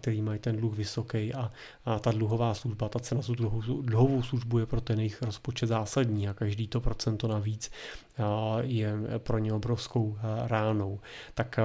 který 0.00 0.22
mají 0.22 0.38
ten 0.38 0.56
dluh 0.56 0.76
vysoký 0.76 1.34
a, 1.34 1.52
ta 2.00 2.10
dluhová 2.10 2.54
služba, 2.54 2.88
ta 2.88 2.98
cena 2.98 3.22
za 3.22 3.34
dluhovou 3.82 4.22
službu 4.22 4.58
je 4.58 4.66
pro 4.66 4.80
ten 4.80 4.98
jejich 4.98 5.22
rozpočet 5.22 5.66
zásadní 5.66 6.28
a 6.28 6.34
každý 6.34 6.68
to 6.68 6.80
procento 6.80 7.28
navíc 7.28 7.70
je 8.60 8.92
pro 9.18 9.38
ně 9.38 9.52
obrovskou 9.52 10.16
ránou. 10.46 11.00
Tak 11.34 11.58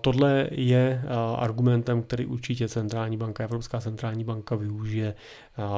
tohle 0.00 0.48
je 0.50 1.02
argumentem, 1.36 2.02
který 2.02 2.26
určitě 2.26 2.68
centrální 2.68 3.16
banka, 3.16 3.44
Evropská 3.44 3.80
centrální 3.80 4.24
banka 4.24 4.54
využije 4.54 5.14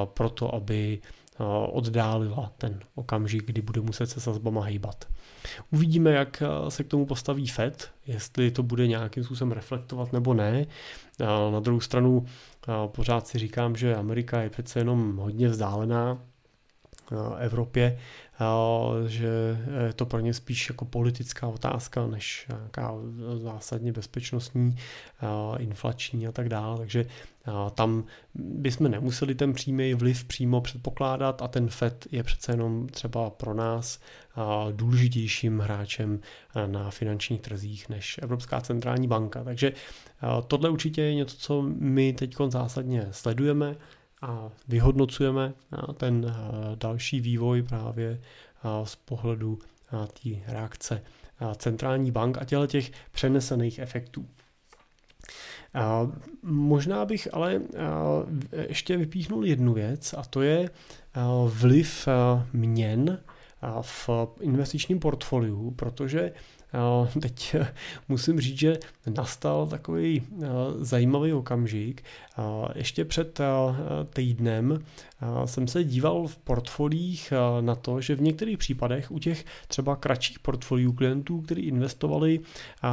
proto, 0.04 0.54
aby 0.54 0.98
oddálila 1.70 2.52
ten 2.58 2.80
okamžik, 2.94 3.46
kdy 3.46 3.62
bude 3.62 3.80
muset 3.80 4.06
se 4.06 4.20
sazbama 4.20 4.64
hejbat. 4.64 5.04
Uvidíme, 5.70 6.10
jak 6.10 6.42
se 6.68 6.84
k 6.84 6.88
tomu 6.88 7.06
postaví 7.06 7.46
Fed, 7.46 7.90
jestli 8.06 8.50
to 8.50 8.62
bude 8.62 8.86
nějakým 8.86 9.24
způsobem 9.24 9.52
reflektovat 9.52 10.12
nebo 10.12 10.34
ne. 10.34 10.66
Na 11.52 11.60
druhou 11.60 11.80
stranu 11.80 12.26
pořád 12.86 13.26
si 13.26 13.38
říkám, 13.38 13.76
že 13.76 13.96
Amerika 13.96 14.42
je 14.42 14.50
přece 14.50 14.80
jenom 14.80 15.16
hodně 15.16 15.48
vzdálená 15.48 16.18
Evropě, 17.38 17.98
že 19.06 19.58
je 19.86 19.92
to 19.92 20.06
pro 20.06 20.20
ně 20.20 20.34
spíš 20.34 20.68
jako 20.68 20.84
politická 20.84 21.46
otázka, 21.46 22.06
než 22.06 22.46
nějaká 22.48 22.94
zásadně 23.36 23.92
bezpečnostní, 23.92 24.76
inflační 25.58 26.26
a 26.26 26.32
tak 26.32 26.48
dále. 26.48 26.78
Takže 26.78 27.06
tam 27.74 28.04
bychom 28.34 28.90
nemuseli 28.90 29.34
ten 29.34 29.52
přímý 29.52 29.94
vliv 29.94 30.24
přímo 30.24 30.60
předpokládat 30.60 31.42
a 31.42 31.48
ten 31.48 31.68
FED 31.68 32.06
je 32.10 32.22
přece 32.22 32.52
jenom 32.52 32.88
třeba 32.88 33.30
pro 33.30 33.54
nás 33.54 34.00
důležitějším 34.72 35.58
hráčem 35.58 36.20
na 36.66 36.90
finančních 36.90 37.40
trzích 37.40 37.88
než 37.88 38.20
Evropská 38.22 38.60
centrální 38.60 39.08
banka. 39.08 39.44
Takže 39.44 39.72
tohle 40.46 40.70
určitě 40.70 41.02
je 41.02 41.14
něco, 41.14 41.36
co 41.36 41.62
my 41.62 42.12
teď 42.12 42.36
zásadně 42.48 43.08
sledujeme 43.10 43.76
a 44.22 44.50
vyhodnocujeme 44.68 45.52
ten 45.94 46.34
další 46.74 47.20
vývoj 47.20 47.62
právě 47.62 48.20
z 48.84 48.96
pohledu 48.96 49.58
té 49.90 50.30
reakce 50.46 51.02
centrální 51.56 52.10
bank 52.10 52.38
a 52.38 52.44
těle 52.44 52.66
těch 52.66 52.92
přenesených 53.12 53.78
efektů. 53.78 54.26
Možná 56.42 57.04
bych 57.04 57.34
ale 57.34 57.60
ještě 58.68 58.96
vypíchnul 58.96 59.46
jednu 59.46 59.72
věc 59.74 60.14
a 60.18 60.22
to 60.24 60.42
je 60.42 60.70
vliv 61.46 62.08
měn 62.52 63.18
v 63.80 64.10
investičním 64.40 65.00
portfoliu, 65.00 65.70
protože 65.70 66.32
Teď 67.20 67.56
musím 68.08 68.40
říct, 68.40 68.58
že 68.58 68.78
nastal 69.16 69.66
takový 69.66 70.22
zajímavý 70.78 71.32
okamžik. 71.32 72.04
Ještě 72.74 73.04
před 73.04 73.40
týdnem 74.12 74.84
jsem 75.44 75.68
se 75.68 75.84
díval 75.84 76.26
v 76.26 76.36
portfoliích 76.36 77.32
na 77.60 77.74
to, 77.74 78.00
že 78.00 78.14
v 78.14 78.22
některých 78.22 78.58
případech 78.58 79.10
u 79.10 79.18
těch 79.18 79.44
třeba 79.68 79.96
kratších 79.96 80.38
portfoliů 80.38 80.92
klientů, 80.92 81.40
kteří 81.40 81.62
investovali 81.62 82.40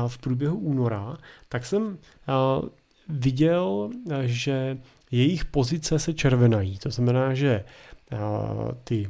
v 0.07 0.17
průběhu 0.17 0.57
února, 0.57 1.17
tak 1.50 1.65
jsem 1.65 1.98
viděl, 3.10 3.89
že 4.24 4.77
jejich 5.12 5.46
pozice 5.46 6.00
se 6.00 6.13
červenají. 6.13 6.77
To 6.77 6.89
znamená, 6.89 7.34
že 7.34 7.63
ty 8.84 9.10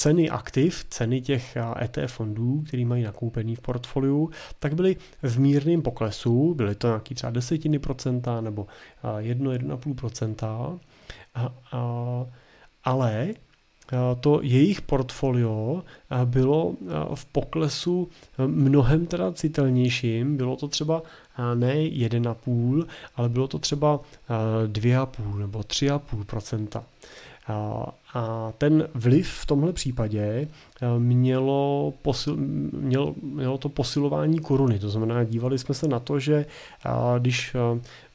ceny 0.00 0.30
aktiv, 0.30 0.86
ceny 0.90 1.20
těch 1.20 1.56
ETF 1.80 2.12
fondů, 2.12 2.62
který 2.66 2.84
mají 2.84 3.02
nakoupený 3.02 3.56
v 3.56 3.60
portfoliu, 3.60 4.30
tak 4.58 4.74
byly 4.74 4.96
v 5.22 5.38
mírném 5.38 5.82
poklesu, 5.82 6.54
byly 6.54 6.74
to 6.74 6.86
nějaký 6.86 7.14
třeba 7.14 7.30
desetiny 7.30 7.78
procenta 7.78 8.40
nebo 8.40 8.66
1-1,5 9.18 9.94
procenta, 9.94 10.78
ale 12.84 13.28
to 14.20 14.40
jejich 14.42 14.82
portfolio 14.82 15.82
bylo 16.24 16.74
v 17.14 17.24
poklesu 17.24 18.08
mnohem 18.46 19.06
teda 19.06 19.32
citelnějším. 19.32 20.36
Bylo 20.36 20.56
to 20.56 20.68
třeba 20.68 21.02
ne 21.54 21.74
1,5, 21.74 22.86
ale 23.16 23.28
bylo 23.28 23.48
to 23.48 23.58
třeba 23.58 24.00
2,5 24.66 25.38
nebo 25.38 25.58
3,5 25.58 26.82
A 28.14 28.52
ten 28.58 28.88
vliv 28.94 29.28
v 29.28 29.46
tomhle 29.46 29.72
případě 29.72 30.48
mělo, 30.98 31.92
posil, 32.02 32.36
mělo, 32.72 33.14
mělo 33.22 33.58
to 33.58 33.68
posilování 33.68 34.38
koruny. 34.38 34.78
To 34.78 34.90
znamená, 34.90 35.24
dívali 35.24 35.58
jsme 35.58 35.74
se 35.74 35.88
na 35.88 36.00
to, 36.00 36.20
že 36.20 36.46
když 37.18 37.56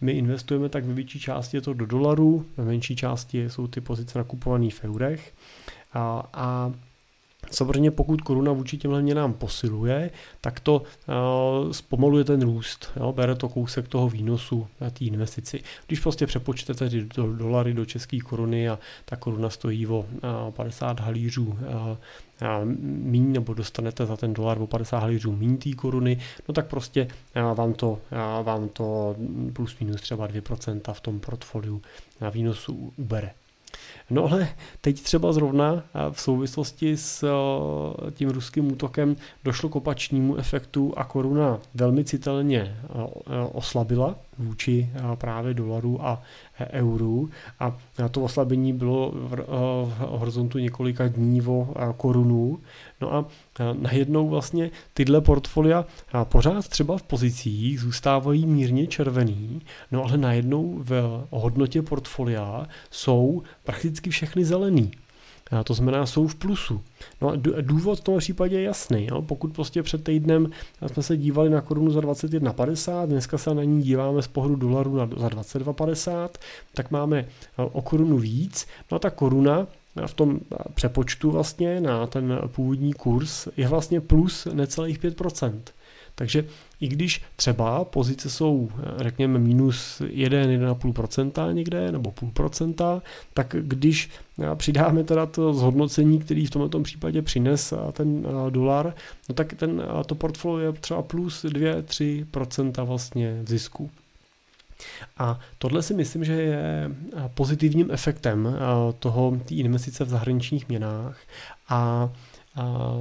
my 0.02 0.12
investujeme, 0.12 0.70
tak 0.70 0.86
ve 0.86 0.94
větší 0.94 1.20
části 1.20 1.58
je 1.58 1.62
to 1.62 1.74
do 1.74 1.86
dolarů, 1.86 2.46
ve 2.58 2.66
menší 2.66 2.96
části 2.96 3.50
jsou 3.50 3.68
ty 3.68 3.82
pozice 3.82 4.18
nakupované 4.18 4.70
v 4.70 4.84
eurech. 4.84 5.34
A, 5.94 6.30
a 6.34 6.72
Samozřejmě 7.52 7.92
pokud 7.92 8.22
koruna 8.22 8.52
vůči 8.52 8.78
těmhle 8.78 9.02
měnám 9.02 9.34
posiluje, 9.34 10.12
tak 10.42 10.60
to 10.60 10.76
uh, 10.82 11.72
zpomaluje 11.72 12.24
ten 12.24 12.42
růst, 12.42 12.92
jo? 12.96 13.14
bere 13.14 13.36
to 13.36 13.50
kousek 13.50 13.88
toho 13.88 14.10
výnosu 14.10 14.68
na 14.82 14.90
té 14.90 15.06
investici. 15.06 15.64
Když 15.88 16.00
prostě 16.00 16.28
přepočtete 16.28 16.90
do 17.16 17.34
dolary 17.34 17.74
do 17.74 17.86
české 17.86 18.20
koruny 18.20 18.70
a 18.70 18.80
ta 19.06 19.16
koruna 19.16 19.50
stojí 19.50 19.88
o 19.88 20.00
uh, 20.00 20.06
50 20.52 21.00
halířů 21.00 21.46
uh, 21.46 21.58
míň, 22.84 23.32
nebo 23.32 23.54
dostanete 23.54 24.06
za 24.06 24.18
ten 24.18 24.34
dolar 24.34 24.62
o 24.62 24.68
50 24.68 25.00
halířů 25.00 25.32
míň 25.32 25.58
té 25.58 25.74
koruny, 25.74 26.20
no 26.48 26.54
tak 26.54 26.68
prostě 26.68 27.08
vám 27.56 27.74
to, 27.74 28.00
vám 28.44 28.70
to 28.70 29.16
plus 29.54 29.80
minus 29.80 30.02
třeba 30.02 30.28
2% 30.28 30.94
v 30.94 31.02
tom 31.02 31.20
portfoliu 31.20 31.82
na 32.22 32.30
výnosu 32.30 32.94
ubere. 32.98 33.32
No 34.10 34.26
ale 34.26 34.48
teď 34.82 35.02
třeba 35.02 35.34
zrovna 35.34 35.84
v 36.12 36.22
souvislosti 36.22 36.98
s 36.98 37.28
tím 38.12 38.30
ruským 38.30 38.72
útokem 38.72 39.16
došlo 39.44 39.70
k 39.70 39.76
opačnímu 39.76 40.36
efektu 40.36 40.94
a 40.98 41.04
koruna 41.04 41.60
velmi 41.74 42.04
citelně 42.04 42.78
oslabila 43.52 44.16
vůči 44.38 44.90
právě 45.16 45.54
dolaru 45.54 46.06
a 46.06 46.22
euru 46.72 47.30
a 47.60 47.78
to 48.12 48.22
oslabení 48.22 48.74
bylo 48.74 49.12
v 49.12 49.96
horizontu 50.00 50.58
několika 50.58 51.08
dní 51.08 51.42
o 51.42 51.74
korunu. 51.98 52.60
No 53.02 53.14
a 53.14 53.26
najednou 53.74 54.30
vlastně 54.30 54.72
tyhle 54.94 55.22
portfolia 55.22 55.86
pořád 56.24 56.68
třeba 56.68 56.98
v 56.98 57.04
pozicích 57.04 57.80
zůstávají 57.80 58.46
mírně 58.46 58.88
červený, 58.88 59.62
no 59.92 60.04
ale 60.04 60.18
najednou 60.18 60.80
v 60.80 61.22
hodnotě 61.30 61.82
portfolia 61.82 62.68
jsou 62.92 63.44
prakticky 63.64 64.10
všechny 64.10 64.46
zelený. 64.46 64.92
To 65.64 65.74
znamená, 65.74 66.06
jsou 66.06 66.28
v 66.28 66.36
plusu. 66.36 66.82
No 67.22 67.30
a 67.30 67.34
důvod 67.62 68.00
v 68.00 68.04
tom 68.04 68.18
případě 68.18 68.56
je 68.56 68.64
jasný. 68.64 69.08
Jo? 69.12 69.22
Pokud 69.22 69.54
prostě 69.54 69.84
před 69.84 70.04
týdnem 70.04 70.50
jsme 70.88 71.04
se 71.04 71.18
dívali 71.18 71.50
na 71.50 71.62
korunu 71.62 71.92
za 71.92 72.00
21,50, 72.00 73.08
dneska 73.08 73.38
se 73.38 73.54
na 73.54 73.64
ní 73.64 73.82
díváme 73.82 74.22
z 74.22 74.28
pohledu 74.28 74.56
dolaru 74.56 74.98
za 74.98 75.06
22,50, 75.06 76.30
tak 76.74 76.92
máme 76.92 77.28
o 77.56 77.82
korunu 77.82 78.18
víc. 78.18 78.68
No 78.92 78.96
a 78.96 79.00
ta 79.00 79.10
koruna 79.10 79.68
v 80.06 80.14
tom 80.14 80.40
přepočtu 80.74 81.32
vlastně 81.32 81.82
na 81.82 82.08
ten 82.08 82.40
původní 82.48 82.94
kurz 82.94 83.48
je 83.58 83.68
vlastně 83.68 84.02
plus 84.02 84.48
necelých 84.54 85.00
5%. 85.00 85.60
Takže 86.16 86.46
i 86.82 86.88
když 86.88 87.22
třeba 87.36 87.86
pozice 87.86 88.30
jsou, 88.30 88.70
řekněme, 88.98 89.40
minus 89.40 90.02
1-1,5% 90.02 91.54
někde, 91.54 91.92
nebo 91.92 92.12
půl 92.12 92.32
procenta, 92.34 93.02
tak 93.34 93.56
když 93.62 94.10
přidáme 94.56 95.04
teda 95.04 95.26
to 95.26 95.54
zhodnocení, 95.54 96.20
který 96.20 96.46
v 96.46 96.50
tomto 96.50 96.82
případě 96.82 97.22
přines 97.22 97.74
ten 97.92 98.28
dolar, 98.50 98.94
no 99.30 99.36
tak 99.36 99.54
ten, 99.54 99.84
to 100.06 100.16
portfolio 100.16 100.74
je 100.74 100.80
třeba 100.80 101.02
plus 101.02 101.46
2-3% 101.46 102.86
vlastně 102.86 103.42
v 103.44 103.50
zisku. 103.50 103.90
A 105.18 105.40
tohle 105.58 105.82
si 105.82 105.94
myslím, 105.94 106.26
že 106.26 106.34
je 106.34 106.92
pozitivním 107.34 107.92
efektem 107.92 108.58
toho 109.00 109.40
té 109.46 109.56
investice 109.56 110.06
v 110.06 110.10
zahraničních 110.10 110.70
měnách 110.70 111.20
a, 111.70 112.10
a 112.56 112.92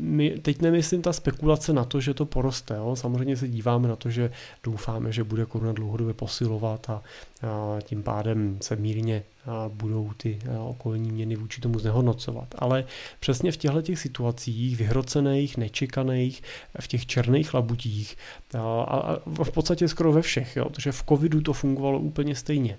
my, 0.00 0.30
teď 0.30 0.62
nemyslím 0.62 1.02
ta 1.02 1.12
spekulace 1.12 1.72
na 1.72 1.84
to, 1.84 2.00
že 2.00 2.14
to 2.14 2.26
poroste. 2.26 2.74
Jo? 2.74 2.96
Samozřejmě 2.96 3.36
se 3.36 3.48
díváme 3.48 3.88
na 3.88 3.96
to, 3.96 4.10
že 4.10 4.30
doufáme, 4.64 5.12
že 5.12 5.24
bude 5.24 5.46
koruna 5.46 5.72
dlouhodobě 5.72 6.14
posilovat 6.14 6.90
a, 6.90 7.02
tím 7.82 8.02
pádem 8.02 8.58
se 8.62 8.76
mírně 8.76 9.22
budou 9.68 10.10
ty 10.16 10.38
okolní 10.60 11.12
měny 11.12 11.36
vůči 11.36 11.60
tomu 11.60 11.78
znehodnocovat. 11.78 12.54
Ale 12.58 12.84
přesně 13.20 13.52
v 13.52 13.56
těchto 13.56 13.82
těch 13.82 13.98
situacích, 13.98 14.76
vyhrocených, 14.76 15.56
nečekaných, 15.56 16.42
v 16.80 16.88
těch 16.88 17.06
černých 17.06 17.54
labutích 17.54 18.16
a, 18.58 18.82
a 18.82 19.16
v 19.44 19.50
podstatě 19.50 19.88
skoro 19.88 20.12
ve 20.12 20.22
všech, 20.22 20.56
jo? 20.56 20.68
protože 20.68 20.92
v 20.92 21.04
covidu 21.08 21.40
to 21.40 21.52
fungovalo 21.52 21.98
úplně 21.98 22.34
stejně. 22.34 22.78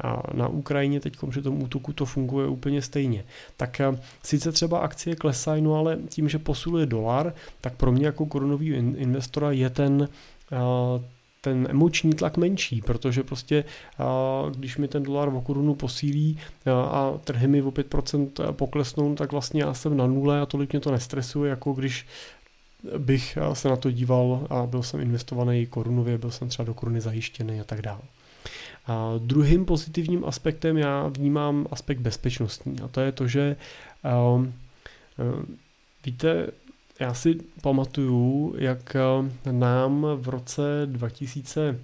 A 0.00 0.22
na 0.34 0.48
Ukrajině 0.48 1.00
teď 1.00 1.16
při 1.30 1.42
tom 1.42 1.62
útoku 1.62 1.92
to 1.92 2.06
funguje 2.06 2.48
úplně 2.48 2.82
stejně. 2.82 3.24
Tak 3.56 3.80
sice 4.22 4.52
třeba 4.52 4.78
akcie 4.78 5.16
klesají, 5.16 5.62
no 5.62 5.74
ale 5.74 5.98
tím, 6.08 6.28
že 6.28 6.38
posiluje 6.38 6.86
dolar, 6.86 7.34
tak 7.60 7.76
pro 7.76 7.92
mě 7.92 8.06
jako 8.06 8.26
korunový 8.26 8.68
investora 8.74 9.50
je 9.50 9.70
ten 9.70 10.08
ten 11.46 11.66
emoční 11.70 12.12
tlak 12.12 12.36
menší, 12.36 12.82
protože 12.82 13.22
prostě 13.22 13.64
když 14.56 14.76
mi 14.76 14.88
ten 14.88 15.02
dolar 15.02 15.28
o 15.28 15.40
korunu 15.40 15.74
posílí 15.74 16.38
a 16.90 17.12
trhy 17.24 17.46
mi 17.48 17.62
o 17.62 17.70
5% 17.70 18.52
poklesnou, 18.52 19.14
tak 19.14 19.32
vlastně 19.32 19.62
já 19.62 19.74
jsem 19.74 19.96
na 19.96 20.06
nule 20.06 20.40
a 20.40 20.46
tolik 20.46 20.72
mě 20.72 20.80
to 20.80 20.90
nestresuje, 20.90 21.50
jako 21.50 21.72
když 21.72 22.06
bych 22.98 23.38
se 23.52 23.68
na 23.68 23.76
to 23.76 23.90
díval 23.90 24.46
a 24.50 24.66
byl 24.66 24.82
jsem 24.82 25.00
investovaný 25.00 25.66
korunově, 25.66 26.18
byl 26.18 26.30
jsem 26.30 26.48
třeba 26.48 26.66
do 26.66 26.74
koruny 26.74 27.00
zajištěný 27.00 27.60
a 27.60 27.64
tak 27.64 27.82
dále. 27.82 28.02
A 28.86 29.14
druhým 29.18 29.64
pozitivním 29.64 30.24
aspektem 30.24 30.78
já 30.78 31.08
vnímám 31.08 31.66
aspekt 31.70 31.98
bezpečnostní 31.98 32.80
a 32.80 32.88
to 32.88 33.00
je 33.00 33.12
to, 33.12 33.28
že 33.28 33.56
um, 34.34 34.54
víte, 36.06 36.50
já 37.00 37.14
si 37.14 37.38
pamatuju, 37.62 38.54
jak 38.58 38.96
nám 39.50 40.06
v 40.16 40.28
roce 40.28 40.82
2000 40.86 41.78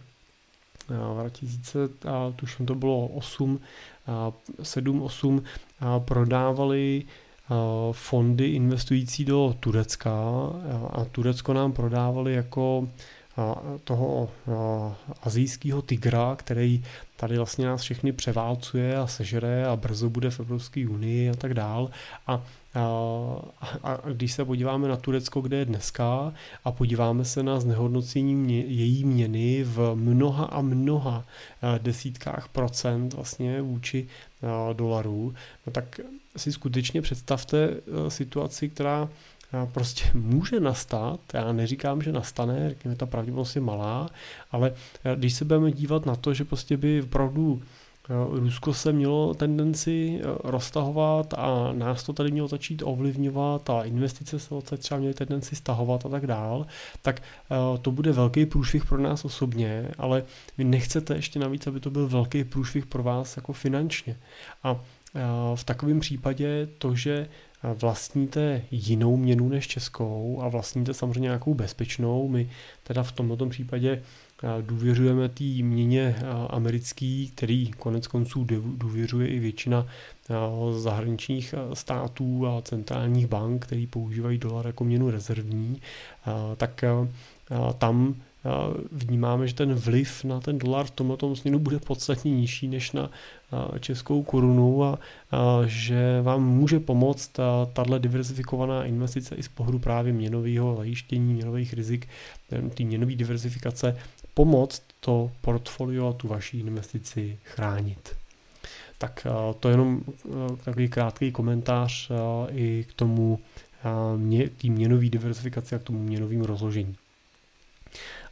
2000, 1.15 1.79
a 2.09 2.33
tuším 2.37 2.67
to 2.67 2.75
bylo 2.75 3.07
8, 3.07 3.61
7, 4.63 5.03
8, 5.03 5.43
prodávali 5.99 7.03
fondy 7.93 8.49
investující 8.49 9.25
do 9.25 9.57
Turecka 9.61 10.13
a 10.93 11.05
Turecko 11.05 11.53
nám 11.53 11.73
prodávali 11.73 12.35
jako 12.35 12.89
toho 13.85 14.31
azijského 15.23 15.83
tygra, 15.83 16.37
který 16.37 16.85
tady 17.17 17.37
vlastně 17.37 17.67
nás 17.67 17.83
všechny 17.83 18.13
převálcuje 18.13 18.97
a 18.97 19.07
sežere 19.07 19.67
a 19.67 19.77
brzo 19.77 20.11
bude 20.11 20.31
v 20.31 20.41
Evropské 20.41 20.89
unii 20.89 21.31
a 21.31 21.35
tak 21.35 21.55
dál. 21.55 21.91
A 22.27 22.43
a 23.83 24.01
když 24.13 24.33
se 24.33 24.45
podíváme 24.45 24.89
na 24.89 24.97
Turecko, 24.97 25.41
kde 25.41 25.57
je 25.57 25.65
dneska, 25.65 26.35
a 26.65 26.73
podíváme 26.73 27.25
se 27.25 27.43
na 27.43 27.61
znehodnocení 27.61 28.35
mě, 28.35 28.61
její 28.61 29.05
měny 29.05 29.65
v 29.65 29.95
mnoha 29.95 30.45
a 30.45 30.61
mnoha 30.61 31.25
desítkách 31.79 32.49
procent 32.49 33.15
vlastně 33.15 33.63
vůči 33.63 34.07
dolarů, 34.73 35.35
no 35.67 35.73
tak 35.73 36.01
si 36.37 36.53
skutečně 36.53 37.03
představte 37.03 37.77
situaci, 38.09 38.69
která 38.69 39.09
prostě 39.73 40.05
může 40.15 40.61
nastat, 40.61 41.21
já 41.35 41.53
neříkám, 41.53 42.03
že 42.03 42.13
nastane, 42.13 42.69
řekněme, 42.69 42.97
ta 42.97 43.07
pravděpodobnost 43.07 43.55
je 43.55 43.63
malá, 43.63 44.11
ale 44.51 44.73
když 45.15 45.35
se 45.35 45.45
budeme 45.45 45.73
dívat 45.73 46.07
na 46.07 46.17
to, 46.17 46.35
že 46.35 46.45
prostě 46.45 46.77
by 46.77 47.03
opravdu 47.03 47.63
Rusko 48.31 48.75
se 48.75 48.93
mělo 48.93 49.35
tendenci 49.35 50.21
roztahovat 50.45 51.35
a 51.35 51.73
nás 51.73 52.03
to 52.03 52.13
tady 52.13 52.31
mělo 52.31 52.49
začít 52.49 52.83
ovlivňovat 52.85 53.71
a 53.71 53.85
investice 53.85 54.39
se 54.39 54.55
odsaď 54.55 54.81
třeba 54.81 54.99
měly 55.01 55.15
tendenci 55.15 55.57
stahovat 55.57 56.07
a 56.07 56.09
tak 56.09 56.27
dál, 56.27 56.67
tak 57.03 57.23
to 57.83 57.91
bude 57.91 58.13
velký 58.13 58.47
průšvih 58.47 58.87
pro 58.87 58.99
nás 58.99 59.25
osobně, 59.25 59.89
ale 59.99 60.25
vy 60.59 60.65
nechcete 60.65 61.15
ještě 61.15 61.39
navíc, 61.39 61.67
aby 61.67 61.81
to 61.81 61.91
byl 61.91 62.09
velký 62.09 62.45
průšvih 62.45 62.87
pro 62.87 63.03
vás 63.03 63.37
jako 63.37 63.53
finančně. 63.53 64.17
A 64.63 64.81
v 65.55 65.65
takovém 65.65 66.01
případě 66.01 66.69
to, 66.79 66.95
že 66.95 67.29
vlastníte 67.75 68.63
jinou 68.71 69.17
měnu 69.17 69.49
než 69.49 69.69
českou 69.69 70.41
a 70.43 70.49
vlastníte 70.49 70.95
samozřejmě 70.95 71.21
nějakou 71.21 71.55
bezpečnou. 71.55 72.29
My 72.29 72.51
teda 72.83 73.03
v 73.03 73.13
tomto 73.13 73.47
případě 73.47 74.03
důvěřujeme 74.61 75.29
té 75.29 75.45
měně 75.45 76.17
americký, 76.51 77.33
který 77.35 77.71
konec 77.71 78.07
konců 78.07 78.47
důvěřuje 78.77 79.29
i 79.29 79.39
většina 79.39 79.87
zahraničních 80.77 81.55
států 81.75 82.47
a 82.47 82.63
centrálních 82.63 83.27
bank, 83.27 83.67
který 83.67 83.87
používají 83.87 84.39
dolar 84.39 84.67
jako 84.67 84.85
měnu 84.85 85.11
rezervní, 85.11 85.81
tak 86.57 86.85
tam 87.79 88.15
vnímáme, 88.93 89.49
že 89.49 89.55
ten 89.55 89.75
vliv 89.75 90.25
na 90.25 90.41
ten 90.41 90.59
dolar 90.59 90.87
v 90.87 90.91
tomto 90.91 91.37
směru 91.37 91.59
bude 91.59 91.79
podstatně 91.79 92.31
nižší 92.31 92.69
než 92.69 92.93
na 92.93 93.11
českou 93.81 94.23
korunu 94.23 94.85
a, 94.85 94.99
že 95.67 96.21
vám 96.23 96.45
může 96.45 96.81
pomoct 96.81 97.41
tahle 97.73 97.99
diversifikovaná 97.99 98.85
investice 98.85 99.35
i 99.35 99.43
z 99.43 99.49
pohledu 99.49 99.79
právě 99.79 100.13
měnového 100.13 100.77
zajištění, 100.77 101.35
měnových 101.35 101.73
rizik, 101.73 102.09
té 102.75 102.85
měnové 102.85 103.15
diversifikace, 103.15 103.97
pomoct 104.35 104.83
to 105.01 105.31
portfolio 105.41 106.09
a 106.09 106.13
tu 106.13 106.29
vaši 106.29 106.59
investici 106.59 107.39
chránit. 107.45 108.17
Tak 108.99 109.27
to 109.61 109.69
je 109.69 109.73
jenom 109.73 110.01
takový 110.65 110.89
krátký 110.89 111.33
komentář 111.33 112.11
i 112.51 112.85
k 112.89 112.93
tomu 112.95 113.39
mě, 114.17 114.49
tý 114.49 114.71
měnový 114.71 115.11
diversifikaci 115.11 115.75
a 115.75 115.79
k 115.79 115.83
tomu 115.83 115.99
měnovým 115.99 116.43
rozložení. 116.43 116.95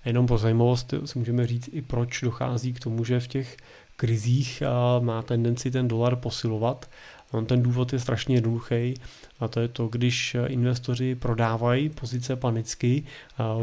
A 0.05 0.09
jenom 0.09 0.27
po 0.27 0.39
zajímavost 0.39 0.95
si 1.05 1.19
můžeme 1.19 1.47
říct 1.47 1.69
i 1.73 1.83
proč 1.83 2.21
dochází 2.21 2.73
k 2.73 2.81
tomu, 2.81 3.05
že 3.05 3.21
v 3.21 3.29
těch 3.29 3.57
krizích 3.97 4.63
má 5.01 5.23
tendenci 5.23 5.71
ten 5.71 5.89
dolar 5.89 6.17
posilovat. 6.17 6.91
On 7.33 7.47
ten 7.47 7.63
důvod 7.63 7.93
je 7.93 7.99
strašně 7.99 8.35
jednoduchý 8.35 8.95
a 9.41 9.49
to 9.49 9.61
je 9.61 9.69
to, 9.69 9.89
když 9.89 10.37
investoři 10.47 11.15
prodávají 11.15 11.89
pozice 11.89 12.37
panicky, 12.37 13.05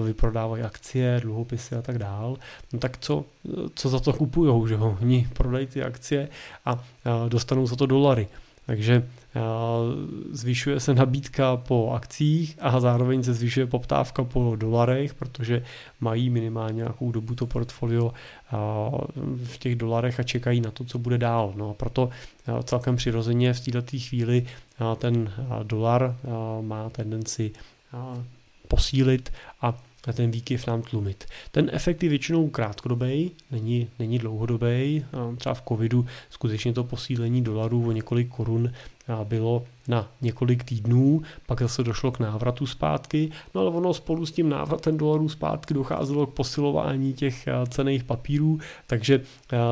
vyprodávají 0.05 0.63
akcie, 0.63 1.19
dluhopisy 1.23 1.75
a 1.75 1.81
tak 1.81 1.97
dál, 1.97 2.37
no 2.73 2.79
tak 2.79 2.97
co, 2.97 3.25
co 3.75 3.89
za 3.89 3.99
to 3.99 4.13
kupují, 4.13 4.69
že 4.69 4.75
oni 4.75 5.27
prodají 5.33 5.67
ty 5.67 5.83
akcie 5.83 6.29
a 6.65 6.83
dostanou 7.29 7.67
za 7.67 7.75
to 7.75 7.85
dolary. 7.85 8.27
Takže 8.65 9.07
zvyšuje 10.31 10.79
se 10.79 10.93
nabídka 10.93 11.57
po 11.57 11.91
akcích 11.91 12.57
a 12.61 12.79
zároveň 12.79 13.23
se 13.23 13.33
zvyšuje 13.33 13.67
poptávka 13.67 14.23
po 14.23 14.55
dolarech, 14.55 15.13
protože 15.13 15.63
mají 15.99 16.29
minimálně 16.29 16.75
nějakou 16.75 17.11
dobu 17.11 17.35
to 17.35 17.45
portfolio 17.45 18.13
v 19.45 19.57
těch 19.57 19.75
dolarech 19.75 20.19
a 20.19 20.23
čekají 20.23 20.61
na 20.61 20.71
to, 20.71 20.83
co 20.83 20.99
bude 20.99 21.17
dál. 21.17 21.53
No 21.55 21.69
a 21.69 21.73
proto 21.73 22.09
celkem 22.63 22.95
přirozeně 22.95 23.53
v 23.53 23.59
této 23.59 23.97
chvíli 23.97 24.45
ten 24.97 25.33
dolar 25.63 26.15
má 26.61 26.89
tendenci 26.89 27.51
posílit 28.67 29.31
a 29.61 29.73
ten 30.13 30.31
výkyv 30.31 30.67
nám 30.67 30.81
tlumit. 30.81 31.25
Ten 31.51 31.69
efekt 31.73 32.03
je 32.03 32.09
většinou 32.09 32.49
krátkodobý, 32.49 33.31
není, 33.51 33.87
není 33.99 34.19
dlouhodobý. 34.19 35.05
Třeba 35.37 35.55
v 35.55 35.61
covidu 35.67 36.05
skutečně 36.29 36.73
to 36.73 36.83
posílení 36.83 37.41
dolarů 37.41 37.87
o 37.87 37.91
několik 37.91 38.27
korun 38.27 38.71
bylo 39.23 39.63
na 39.87 40.07
několik 40.21 40.63
týdnů, 40.63 41.21
pak 41.45 41.61
zase 41.61 41.83
došlo 41.83 42.11
k 42.11 42.19
návratu 42.19 42.65
zpátky, 42.65 43.31
no 43.55 43.61
ale 43.61 43.69
ono 43.69 43.93
spolu 43.93 44.25
s 44.25 44.31
tím 44.31 44.49
návratem 44.49 44.97
dolarů 44.97 45.29
zpátky 45.29 45.73
docházelo 45.73 46.27
k 46.27 46.33
posilování 46.33 47.13
těch 47.13 47.47
cených 47.69 48.03
papírů, 48.03 48.59
takže 48.87 49.21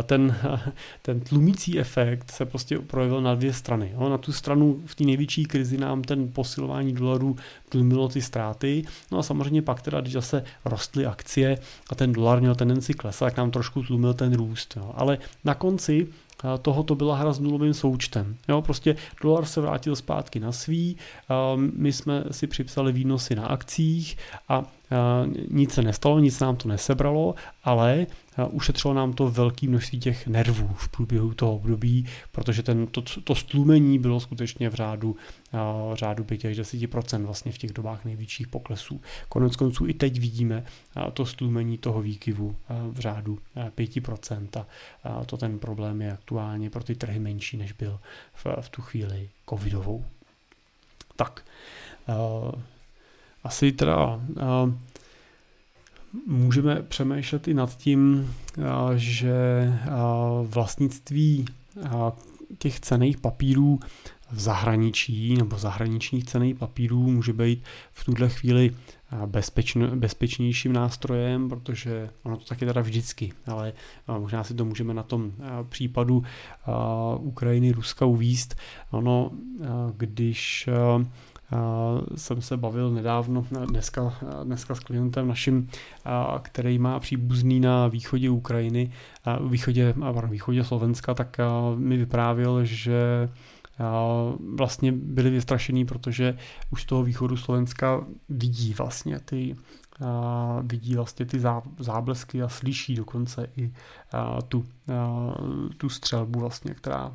ten, 0.04 0.36
ten 1.02 1.19
tlumící 1.19 1.80
efekt 1.80 2.32
se 2.32 2.45
prostě 2.45 2.80
projevil 2.80 3.21
na 3.21 3.36
dvě 3.36 3.54
strany. 3.54 3.93
Na 4.10 4.17
tu 4.17 4.32
stranu 4.32 4.82
v 4.86 4.95
té 4.95 5.04
největší 5.04 5.45
krizi 5.45 5.78
nám 5.78 6.02
ten 6.02 6.32
posilování 6.32 6.93
dolarů 6.93 7.36
tlumilo 7.69 8.08
ty 8.08 8.21
ztráty, 8.21 8.84
no 9.12 9.19
a 9.19 9.24
samozřejmě 9.24 9.62
pak 9.62 9.82
teda, 9.82 10.02
když 10.02 10.13
zase 10.13 10.43
rostly 10.65 11.06
akcie 11.06 11.58
a 11.89 11.95
ten 11.95 12.13
dolar 12.13 12.41
měl 12.41 12.56
tendenci 12.56 12.93
klesat, 12.93 13.26
tak 13.26 13.38
nám 13.38 13.52
trošku 13.52 13.84
tlumil 13.84 14.13
ten 14.13 14.34
růst. 14.34 14.78
Ale 14.93 15.17
na 15.43 15.56
konci 15.56 16.08
toho 16.62 16.84
to 16.84 16.95
byla 16.95 17.15
hra 17.15 17.34
s 17.34 17.39
nulovým 17.39 17.74
součtem. 17.74 18.36
Jo, 18.48 18.62
prostě 18.62 18.95
dolar 19.24 19.45
se 19.45 19.62
vrátil 19.62 19.95
zpátky 19.95 20.39
na 20.39 20.52
svý, 20.52 20.98
my 21.58 21.93
jsme 21.93 22.24
si 22.32 22.48
připsali 22.48 22.91
výnosy 22.91 23.36
na 23.36 23.48
akcích 23.48 24.17
a 24.50 24.63
nic 25.52 25.74
se 25.74 25.82
nestalo, 25.82 26.19
nic 26.19 26.39
nám 26.39 26.56
to 26.56 26.67
nesebralo, 26.67 27.36
ale 27.63 28.08
ušetřilo 28.50 28.93
nám 28.93 29.13
to 29.13 29.30
velké 29.30 29.67
množství 29.67 30.00
těch 30.00 30.28
nervů 30.28 30.69
v 30.76 30.89
průběhu 30.89 31.34
toho 31.34 31.56
období, 31.56 32.06
protože 32.32 32.63
ten, 32.63 32.88
to, 32.88 33.02
to 33.24 33.36
stlumení 33.36 34.00
bylo 34.00 34.19
skutečně 34.19 34.69
v 34.69 34.74
řádu, 34.74 35.15
řádu 35.93 36.24
5 36.24 36.45
až 36.45 36.58
10% 36.60 37.26
vlastně 37.26 37.52
v 37.52 37.58
těch 37.58 37.74
dobách 37.74 38.06
největších 38.06 38.48
poklesů. 38.48 39.02
Konec 39.30 39.56
konců 39.56 39.88
i 39.88 39.93
teď 39.93 40.19
vidíme 40.19 40.63
to 41.13 41.26
stlumení 41.26 41.78
toho 41.78 42.02
výkyvu 42.02 42.56
v 42.91 43.00
řádu 43.00 43.39
5% 43.78 44.65
a 45.04 45.26
to 45.26 45.38
ten 45.38 45.60
problém 45.60 46.02
je 46.02 46.12
aktuálně 46.13 46.69
pro 46.69 46.84
ty 46.84 46.95
trhy 46.95 47.19
menší, 47.19 47.58
než 47.58 47.71
byl 47.71 48.00
v, 48.34 48.45
v 48.62 48.69
tu 48.69 48.82
chvíli 48.82 49.30
covidovou. 49.50 50.06
Tak, 51.15 51.45
asi 53.43 53.71
teda 53.71 54.19
můžeme 56.28 56.82
přemýšlet 56.82 57.47
i 57.47 57.54
nad 57.54 57.78
tím, 57.78 58.34
že 58.95 59.34
vlastnictví 60.43 61.45
těch 62.58 62.80
cených 62.80 63.17
papírů 63.17 63.80
v 64.32 64.39
zahraničí 64.39 65.38
nebo 65.38 65.58
zahraničních 65.58 66.25
cených 66.25 66.56
papírů 66.56 67.12
může 67.12 67.34
být 67.34 67.63
v 67.91 68.06
tuhle 68.06 68.30
chvíli 68.30 68.75
bezpečn, 69.25 69.86
bezpečnějším 69.86 70.73
nástrojem, 70.73 71.49
protože 71.49 72.10
ono 72.23 72.38
to 72.38 72.45
taky 72.45 72.65
teda 72.65 72.82
vždycky, 72.82 73.34
ale 73.47 73.73
možná 74.17 74.43
si 74.43 74.54
to 74.54 74.65
můžeme 74.65 74.93
na 74.93 75.04
tom 75.04 75.32
případu 75.69 76.23
Ukrajiny, 77.19 77.71
Ruska 77.71 78.06
uvíst. 78.06 78.56
Ono, 78.91 79.32
když 79.95 80.69
jsem 82.15 82.41
se 82.41 82.58
bavil 82.58 82.91
nedávno, 82.91 83.45
dneska, 83.65 84.13
dneska 84.43 84.75
s 84.75 84.79
klientem 84.79 85.27
naším, 85.27 85.69
který 86.41 86.79
má 86.79 86.99
příbuzný 86.99 87.60
na 87.60 87.88
východě 87.88 88.29
Ukrajiny, 88.29 88.91
východě, 89.49 89.93
pardon, 89.99 90.29
východě 90.29 90.63
Slovenska, 90.63 91.13
tak 91.13 91.38
mi 91.75 91.97
vyprávěl, 91.97 92.65
že 92.65 93.29
vlastně 94.55 94.91
byli 94.91 95.29
vystrašení, 95.29 95.86
protože 95.86 96.38
už 96.71 96.81
z 96.81 96.86
toho 96.86 97.03
východu 97.03 97.38
Slovenska 97.38 98.05
vidí 98.29 98.73
vlastně 98.73 99.19
ty 99.19 99.55
vidí 100.62 100.95
vlastně 100.95 101.25
ty 101.25 101.39
záblesky 101.79 102.43
a 102.43 102.49
slyší 102.49 102.95
dokonce 102.95 103.49
i 103.58 103.73
tu, 104.47 104.65
tu 105.77 105.89
střelbu 105.89 106.39
vlastně, 106.39 106.73
která, 106.73 107.13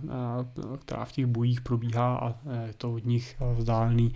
která 0.79 1.05
v 1.05 1.12
těch 1.12 1.27
bojích 1.27 1.61
probíhá 1.61 2.16
a 2.16 2.35
je 2.66 2.75
to 2.77 2.93
od 2.93 3.05
nich 3.05 3.37
vzdálený 3.57 4.14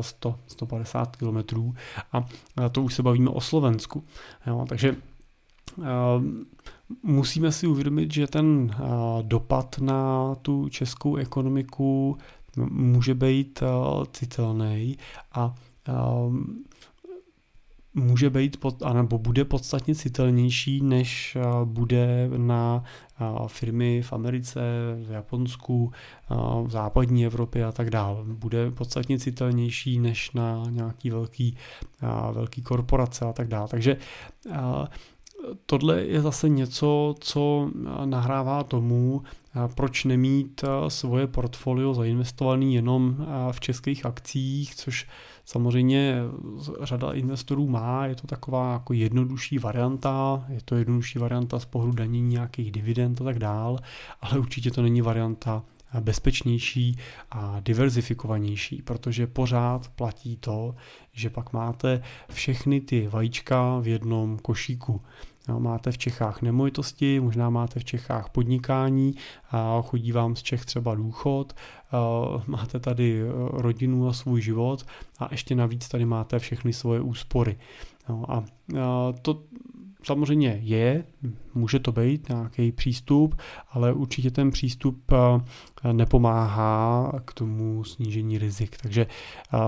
100, 0.00 0.38
150 0.46 1.16
kilometrů 1.16 1.74
a, 2.12 2.24
a 2.64 2.68
to 2.68 2.82
už 2.82 2.94
se 2.94 3.02
bavíme 3.02 3.30
o 3.30 3.40
Slovensku. 3.40 4.04
Jo, 4.46 4.64
takže 4.68 4.96
musíme 7.02 7.52
si 7.52 7.66
uvědomit, 7.66 8.12
že 8.12 8.26
ten 8.26 8.76
dopad 9.22 9.78
na 9.78 10.34
tu 10.34 10.68
českou 10.68 11.16
ekonomiku 11.16 12.18
může 12.70 13.14
být 13.14 13.62
citelný 14.12 14.98
a 15.32 15.54
může 17.94 18.30
být, 18.30 18.56
pod, 18.60 18.82
anebo 18.82 19.18
bude 19.18 19.44
podstatně 19.44 19.94
citelnější, 19.94 20.80
než 20.80 21.36
bude 21.64 22.30
na 22.36 22.84
firmy 23.46 24.02
v 24.02 24.12
Americe, 24.12 24.60
v 25.06 25.10
Japonsku, 25.10 25.92
v 26.64 26.70
západní 26.70 27.26
Evropě 27.26 27.64
a 27.64 27.72
tak 27.72 27.90
dále. 27.90 28.24
Bude 28.24 28.70
podstatně 28.70 29.18
citelnější 29.18 29.98
než 29.98 30.32
na 30.32 30.64
nějaký 30.70 31.10
velký, 31.10 31.56
velký 32.32 32.62
korporace 32.62 33.24
a 33.24 33.32
tak 33.32 33.48
dále. 33.48 33.68
Takže 33.68 33.96
tohle 35.66 36.02
je 36.02 36.20
zase 36.20 36.48
něco, 36.48 37.14
co 37.20 37.70
nahrává 38.04 38.64
tomu, 38.64 39.22
proč 39.74 40.04
nemít 40.04 40.64
svoje 40.88 41.26
portfolio 41.26 41.94
zainvestované 41.94 42.64
jenom 42.64 43.26
v 43.52 43.60
českých 43.60 44.06
akcích, 44.06 44.74
což 44.74 45.06
samozřejmě 45.50 46.14
řada 46.82 47.12
investorů 47.12 47.68
má, 47.68 48.06
je 48.06 48.14
to 48.14 48.26
taková 48.26 48.72
jako 48.72 48.92
jednodušší 48.92 49.58
varianta, 49.58 50.44
je 50.48 50.60
to 50.64 50.76
jednodušší 50.76 51.18
varianta 51.18 51.58
z 51.58 51.64
pohledu 51.64 51.92
danění 51.92 52.28
nějakých 52.28 52.72
dividend 52.72 53.20
a 53.20 53.24
tak 53.24 53.38
dál, 53.38 53.78
ale 54.20 54.38
určitě 54.38 54.70
to 54.70 54.82
není 54.82 55.02
varianta 55.02 55.62
bezpečnější 56.00 56.98
a 57.30 57.60
diverzifikovanější, 57.60 58.82
protože 58.82 59.26
pořád 59.26 59.88
platí 59.88 60.36
to, 60.36 60.74
že 61.12 61.30
pak 61.30 61.52
máte 61.52 62.02
všechny 62.32 62.80
ty 62.80 63.08
vajíčka 63.08 63.78
v 63.78 63.86
jednom 63.88 64.38
košíku. 64.38 65.02
No, 65.50 65.60
máte 65.60 65.92
v 65.92 65.98
Čechách 65.98 66.42
nemovitosti, 66.42 67.20
možná 67.20 67.50
máte 67.50 67.80
v 67.80 67.84
Čechách 67.84 68.30
podnikání, 68.30 69.14
a 69.50 69.82
chodí 69.82 70.12
vám 70.12 70.36
z 70.36 70.42
Čech 70.42 70.64
třeba 70.64 70.94
důchod, 70.94 71.52
máte 72.46 72.80
tady 72.80 73.22
e, 73.22 73.24
rodinu 73.50 74.08
a 74.08 74.12
svůj 74.12 74.42
život 74.42 74.86
a 75.18 75.28
ještě 75.30 75.54
navíc 75.54 75.88
tady 75.88 76.04
máte 76.04 76.38
všechny 76.38 76.72
svoje 76.72 77.00
úspory. 77.00 77.56
No 78.08 78.24
a 78.28 78.44
to 79.22 79.42
samozřejmě 80.04 80.60
je, 80.62 81.04
může 81.54 81.78
to 81.78 81.92
být 81.92 82.28
nějaký 82.28 82.72
přístup, 82.72 83.40
ale 83.70 83.92
určitě 83.92 84.30
ten 84.30 84.50
přístup 84.50 85.12
eh, 85.12 85.92
nepomáhá 85.92 87.12
k 87.24 87.34
tomu 87.34 87.84
snížení 87.84 88.38
rizik. 88.38 88.76
Takže 88.82 89.06
eh, 89.54 89.58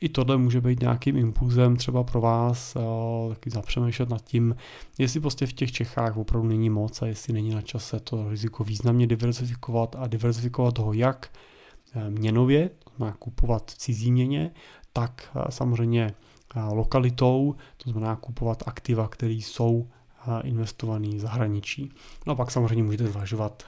i 0.00 0.08
tohle 0.08 0.36
může 0.36 0.60
být 0.60 0.80
nějakým 0.80 1.16
impulzem 1.16 1.76
třeba 1.76 2.04
pro 2.04 2.20
vás 2.20 2.76
eh, 2.76 2.80
taky 3.28 3.50
zapřemýšlet 3.50 4.08
nad 4.08 4.24
tím, 4.24 4.56
jestli 4.98 5.20
prostě 5.20 5.46
v 5.46 5.52
těch 5.52 5.72
Čechách 5.72 6.16
opravdu 6.16 6.48
není 6.48 6.70
moc 6.70 7.02
a 7.02 7.06
jestli 7.06 7.32
není 7.32 7.50
na 7.50 7.62
čase 7.62 8.00
to 8.00 8.30
riziko 8.30 8.64
významně 8.64 9.06
diverzifikovat 9.06 9.96
a 9.98 10.06
diverzifikovat 10.06 10.78
ho 10.78 10.92
jak 10.92 11.30
měnově, 12.08 12.70
má 12.98 13.12
kupovat 13.12 13.70
v 13.70 13.78
cizí 13.78 14.12
měně, 14.12 14.50
tak 14.92 15.36
samozřejmě 15.50 16.14
lokalitou, 16.72 17.54
to 17.76 17.90
znamená 17.90 18.16
kupovat 18.16 18.62
aktiva, 18.66 19.08
které 19.08 19.32
jsou 19.32 19.88
investované 20.42 21.08
v 21.08 21.20
zahraničí. 21.20 21.92
No 22.26 22.32
a 22.32 22.36
pak 22.36 22.50
samozřejmě 22.50 22.82
můžete 22.82 23.06
zvažovat 23.06 23.62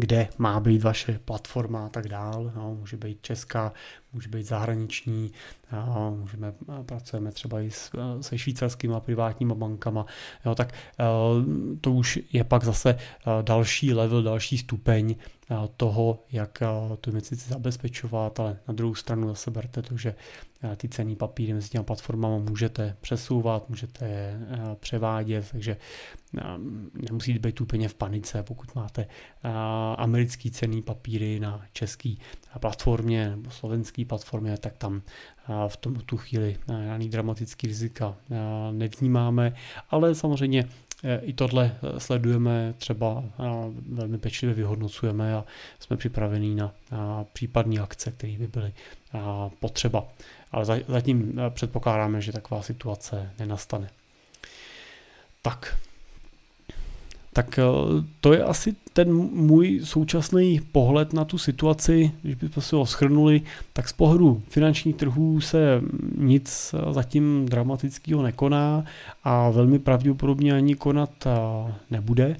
kde 0.00 0.28
má 0.38 0.60
být 0.60 0.82
vaše 0.82 1.20
platforma 1.24 1.86
a 1.86 1.88
tak 1.88 2.08
dál. 2.08 2.52
No, 2.56 2.74
může 2.74 2.96
být 2.96 3.18
česká, 3.22 3.72
může 4.12 4.28
být 4.28 4.46
zahraniční, 4.46 5.32
jo, 5.72 6.16
můžeme, 6.20 6.52
pracujeme 6.86 7.32
třeba 7.32 7.60
i 7.60 7.70
s, 7.70 7.90
se 8.20 8.38
švýcarskými 8.38 8.94
privátními 9.00 9.54
bankama, 9.54 10.06
jo, 10.46 10.54
tak 10.54 10.72
to 11.80 11.92
už 11.92 12.18
je 12.32 12.44
pak 12.44 12.64
zase 12.64 12.98
další 13.42 13.94
level, 13.94 14.22
další 14.22 14.58
stupeň 14.58 15.14
toho, 15.76 16.24
jak 16.32 16.62
tu 17.00 17.10
investici 17.10 17.48
zabezpečovat, 17.48 18.40
ale 18.40 18.56
na 18.68 18.74
druhou 18.74 18.94
stranu 18.94 19.28
zase 19.28 19.50
berte 19.50 19.82
to, 19.82 19.96
že 19.96 20.14
ty 20.76 20.88
cený 20.88 21.16
papíry 21.16 21.54
mezi 21.54 21.68
těmi 21.68 21.84
platformami 21.84 22.44
můžete 22.50 22.96
přesouvat, 23.00 23.68
můžete 23.68 24.08
je 24.08 24.38
převádět, 24.80 25.50
takže 25.50 25.76
nemusíte 27.08 27.38
být 27.38 27.60
úplně 27.60 27.88
v 27.88 27.94
panice, 27.94 28.42
pokud 28.42 28.74
máte 28.74 29.06
americký 29.96 30.50
cený 30.50 30.82
papíry 30.82 31.40
na 31.40 31.64
český 31.72 32.18
platformě 32.60 33.30
nebo 33.30 33.50
slovenský 33.50 34.04
platformě, 34.04 34.58
tak 34.58 34.76
tam 34.76 35.02
v 35.68 35.76
tom 35.76 35.94
tu 35.94 36.16
chvíli 36.16 36.56
žádný 36.84 37.08
dramatický 37.08 37.66
rizika 37.66 38.16
nevnímáme, 38.72 39.52
ale 39.90 40.14
samozřejmě 40.14 40.68
e, 41.04 41.18
i 41.18 41.32
tohle 41.32 41.76
e, 41.96 42.00
sledujeme, 42.00 42.74
třeba 42.78 43.24
velmi 43.88 44.18
pečlivě 44.18 44.54
vyhodnocujeme 44.54 45.34
a 45.34 45.44
jsme 45.78 45.96
připraveni 45.96 46.54
na 46.54 46.74
případné 47.32 47.80
akce, 47.80 48.10
které 48.10 48.38
by 48.38 48.46
byly 48.46 48.72
potřeba. 49.60 50.04
Ale 50.52 50.64
zatím 50.88 51.38
e, 51.38 51.50
předpokládáme, 51.50 52.20
že 52.20 52.32
taková 52.32 52.62
situace 52.62 53.30
nenastane. 53.38 53.90
Tak, 55.42 55.78
tak 57.38 57.58
eh, 57.58 57.62
to 58.20 58.32
je 58.32 58.44
asi 58.44 58.74
ten 58.92 59.12
můj 59.32 59.80
současný 59.84 60.60
pohled 60.72 61.12
na 61.12 61.24
tu 61.24 61.38
situaci, 61.38 62.10
když 62.22 62.34
bychom 62.34 62.62
si 62.62 62.74
ho 62.76 62.86
schrnuli, 62.86 63.42
tak 63.72 63.88
z 63.88 63.92
pohledu 63.92 64.42
finančních 64.48 64.96
trhů 64.96 65.40
se 65.40 65.80
nic 66.16 66.74
zatím 66.90 67.46
dramatického 67.46 68.22
nekoná 68.22 68.84
a 69.24 69.50
velmi 69.50 69.78
pravděpodobně 69.78 70.54
ani 70.54 70.74
konat 70.74 71.10
eh, 71.26 71.72
nebude 71.90 72.36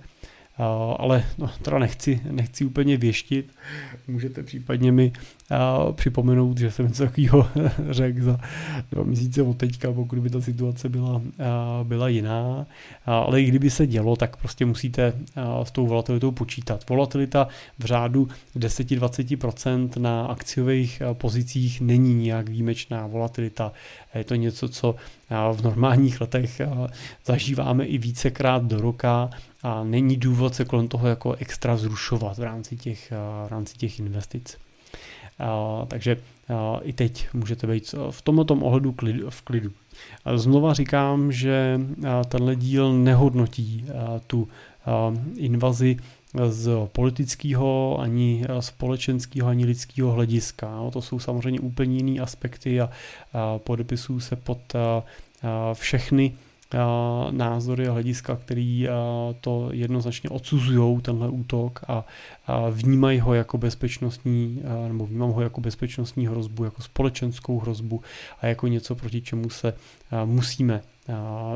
ale 0.99 1.25
no, 1.39 1.51
teda 1.63 1.79
nechci, 1.79 2.21
nechci 2.31 2.65
úplně 2.65 2.97
věštit. 2.97 3.53
Můžete 4.09 4.43
případně 4.43 4.93
mi 4.93 5.13
připomenout, 5.93 6.59
že 6.59 6.71
jsem 6.71 6.87
něco 6.87 7.05
takového 7.05 7.49
řekl 7.91 8.23
za 8.23 8.41
dva 8.93 9.03
měsíce 9.03 9.43
od 9.43 9.57
teďka, 9.57 9.93
pokud 9.93 10.19
by 10.19 10.31
ta 10.31 10.41
situace 10.41 10.89
byla, 10.89 11.23
byla 11.83 12.09
jiná. 12.09 12.67
Ale 13.07 13.43
i 13.43 13.45
kdyby 13.45 13.71
se 13.71 13.87
dělo, 13.87 14.17
tak 14.17 14.37
prostě 14.37 14.67
musíte 14.67 15.13
s 15.63 15.71
tou 15.71 15.87
volatilitou 15.87 16.31
počítat. 16.31 16.89
Volatilita 16.89 17.49
v 17.79 17.85
řádu 17.85 18.29
10-20% 18.57 20.01
na 20.01 20.27
akciových 20.27 21.03
pozicích 21.13 21.81
není 21.81 22.15
nějak 22.15 22.49
výjimečná 22.49 23.07
volatilita. 23.07 23.73
Je 24.15 24.25
to 24.25 24.35
něco, 24.35 24.69
co 24.69 24.95
v 25.53 25.63
normálních 25.63 26.21
letech 26.21 26.61
zažíváme 27.27 27.85
i 27.85 27.99
vícekrát 27.99 28.65
do 28.65 28.81
roka 28.81 29.31
a 29.63 29.85
není 29.85 30.17
důvod 30.17 30.55
se 30.55 30.65
kolem 30.65 30.89
toho 30.89 31.09
jako 31.09 31.33
extra 31.33 31.77
zrušovat 31.77 32.39
v 32.39 32.43
rámci 32.43 32.77
těch, 32.77 33.13
v 33.47 33.51
rámci 33.51 33.77
těch 33.77 33.99
investic. 33.99 34.68
Takže 35.89 36.17
i 36.83 36.93
teď 36.93 37.29
můžete 37.33 37.67
být 37.67 37.95
v 38.11 38.23
tomto 38.23 38.55
ohledu 38.55 38.95
v 39.29 39.43
klidu. 39.43 39.71
Znova 40.35 40.75
říkám, 40.75 41.33
že 41.33 41.81
tenhle 42.29 42.57
díl 42.57 42.93
nehodnotí 42.93 43.87
tu 44.27 44.49
invazi 45.37 45.97
z 46.49 46.71
politického, 46.93 47.97
ani 48.01 48.45
společenského, 48.61 49.49
ani 49.49 49.65
lidského 49.65 50.13
hlediska. 50.13 50.77
No, 50.77 50.91
to 50.91 51.03
jsou 51.03 51.19
samozřejmě 51.19 51.61
úplně 51.61 51.97
jiné 51.97 52.21
aspekty 52.21 52.81
a, 52.81 52.91
podepisují 53.59 54.21
se 54.21 54.37
pod 54.37 54.59
všechny 55.75 56.35
názory 57.31 57.89
a 57.89 57.93
hlediska, 57.93 58.37
který 58.37 58.89
to 59.41 59.69
jednoznačně 59.73 60.31
odsuzují, 60.31 61.01
tenhle 61.01 61.29
útok 61.29 61.81
a 61.89 62.05
vnímají 62.71 63.21
ho 63.21 63.35
jako 63.35 63.59
bezpečnostní, 63.59 64.63
nebo 64.89 65.07
vnímám 65.07 65.31
ho 65.31 65.41
jako 65.41 65.61
bezpečnostní 65.61 66.27
hrozbu, 66.27 66.65
jako 66.65 66.83
společenskou 66.83 67.59
hrozbu 67.59 68.03
a 68.41 68.47
jako 68.47 68.67
něco, 68.67 68.95
proti 68.95 69.21
čemu 69.21 69.51
se 69.51 69.75
musíme 70.25 70.83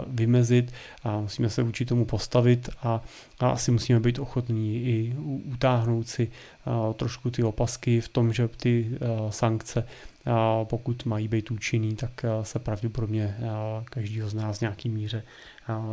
vymezit 0.07 0.73
a 1.05 1.21
musíme 1.21 1.51
se 1.51 1.63
vůči 1.63 1.85
tomu 1.85 2.05
postavit 2.05 2.71
a, 2.83 3.01
a 3.41 3.51
asi 3.51 3.71
musíme 3.71 4.01
být 4.01 4.19
ochotní 4.19 4.77
i 4.77 5.17
utáhnout 5.55 6.09
si 6.09 6.31
trošku 6.97 7.31
ty 7.31 7.43
opasky 7.43 8.01
v 8.01 8.09
tom, 8.09 8.33
že 8.33 8.49
ty 8.49 8.91
sankce 9.31 9.87
pokud 10.65 11.07
mají 11.07 11.29
být 11.29 11.51
účinný, 11.51 11.97
tak 11.97 12.11
se 12.43 12.59
pravděpodobně 12.59 13.37
každýho 13.85 14.29
z 14.29 14.35
nás 14.35 14.59
v 14.59 14.61
nějaký 14.61 14.89
míře 14.89 15.23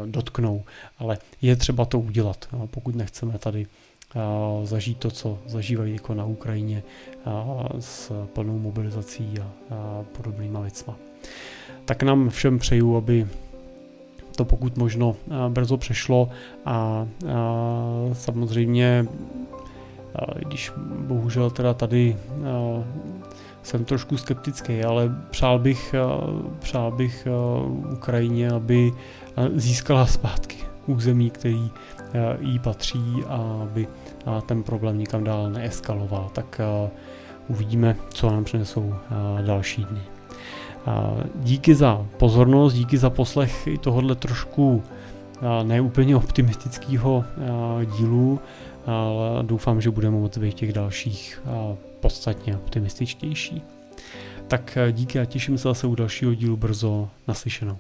dotknou. 0.06 0.64
Ale 1.00 1.18
je 1.42 1.56
třeba 1.56 1.86
to 1.86 2.00
udělat, 2.00 2.48
pokud 2.66 2.96
nechceme 2.96 3.40
tady 3.40 3.68
zažít 4.64 4.98
to, 4.98 5.12
co 5.12 5.40
zažívají 5.46 5.94
jako 5.94 6.14
na 6.14 6.26
Ukrajině 6.26 6.84
s 7.80 8.26
plnou 8.26 8.60
mobilizací 8.60 9.34
a 9.40 9.52
podobnýma 10.18 10.60
věcma. 10.60 10.96
Tak 11.86 12.04
nám 12.04 12.30
všem 12.30 12.60
přeju, 12.60 12.96
aby 12.96 13.28
to 14.36 14.46
pokud 14.46 14.78
možno 14.78 15.16
brzo 15.50 15.78
přešlo 15.78 16.30
a 16.66 17.08
samozřejmě 18.14 19.06
když 20.48 20.72
bohužel 21.08 21.52
teda 21.52 21.74
tady 21.74 22.18
jsem 23.70 23.86
trošku 23.86 24.18
skeptický, 24.18 24.84
ale 24.84 25.16
přál 25.30 25.60
bych, 25.60 25.96
přál 26.60 26.92
bych 26.92 27.28
Ukrajině, 27.92 28.50
aby 28.50 28.92
získala 29.56 30.06
zpátky 30.06 30.58
území, 30.86 31.30
který 31.30 31.72
jí 32.40 32.60
patří 32.60 33.24
a 33.28 33.60
aby 33.64 33.88
ten 34.46 34.64
problém 34.64 34.98
nikam 34.98 35.24
dál 35.24 35.50
neeskaloval. 35.50 36.30
Tak 36.34 36.62
uvidíme, 37.48 37.96
co 38.10 38.30
nám 38.30 38.44
přinesou 38.44 38.96
další 39.46 39.84
dny. 39.86 40.02
Díky 41.36 41.76
za 41.76 42.06
pozornost, 42.18 42.74
díky 42.74 42.98
za 42.98 43.10
poslech 43.10 43.68
i 43.68 43.78
tohohle 43.78 44.16
trošku 44.16 44.84
neúplně 45.64 46.16
optimistického 46.16 47.24
dílu, 47.98 48.40
ale 48.86 49.44
doufám, 49.44 49.82
že 49.82 49.92
budeme 49.92 50.18
moct 50.18 50.38
být 50.38 50.54
těch 50.54 50.74
dalších 50.74 51.42
podstatně 52.00 52.58
optimističtější. 52.58 53.62
Tak 54.48 54.78
díky 54.92 55.20
a 55.20 55.26
těším 55.26 55.58
se 55.58 55.64
zase 55.64 55.88
u 55.88 55.96
dalšího 55.96 56.34
dílu 56.34 56.58
brzo 56.58 57.10
naslyšenou. 57.28 57.78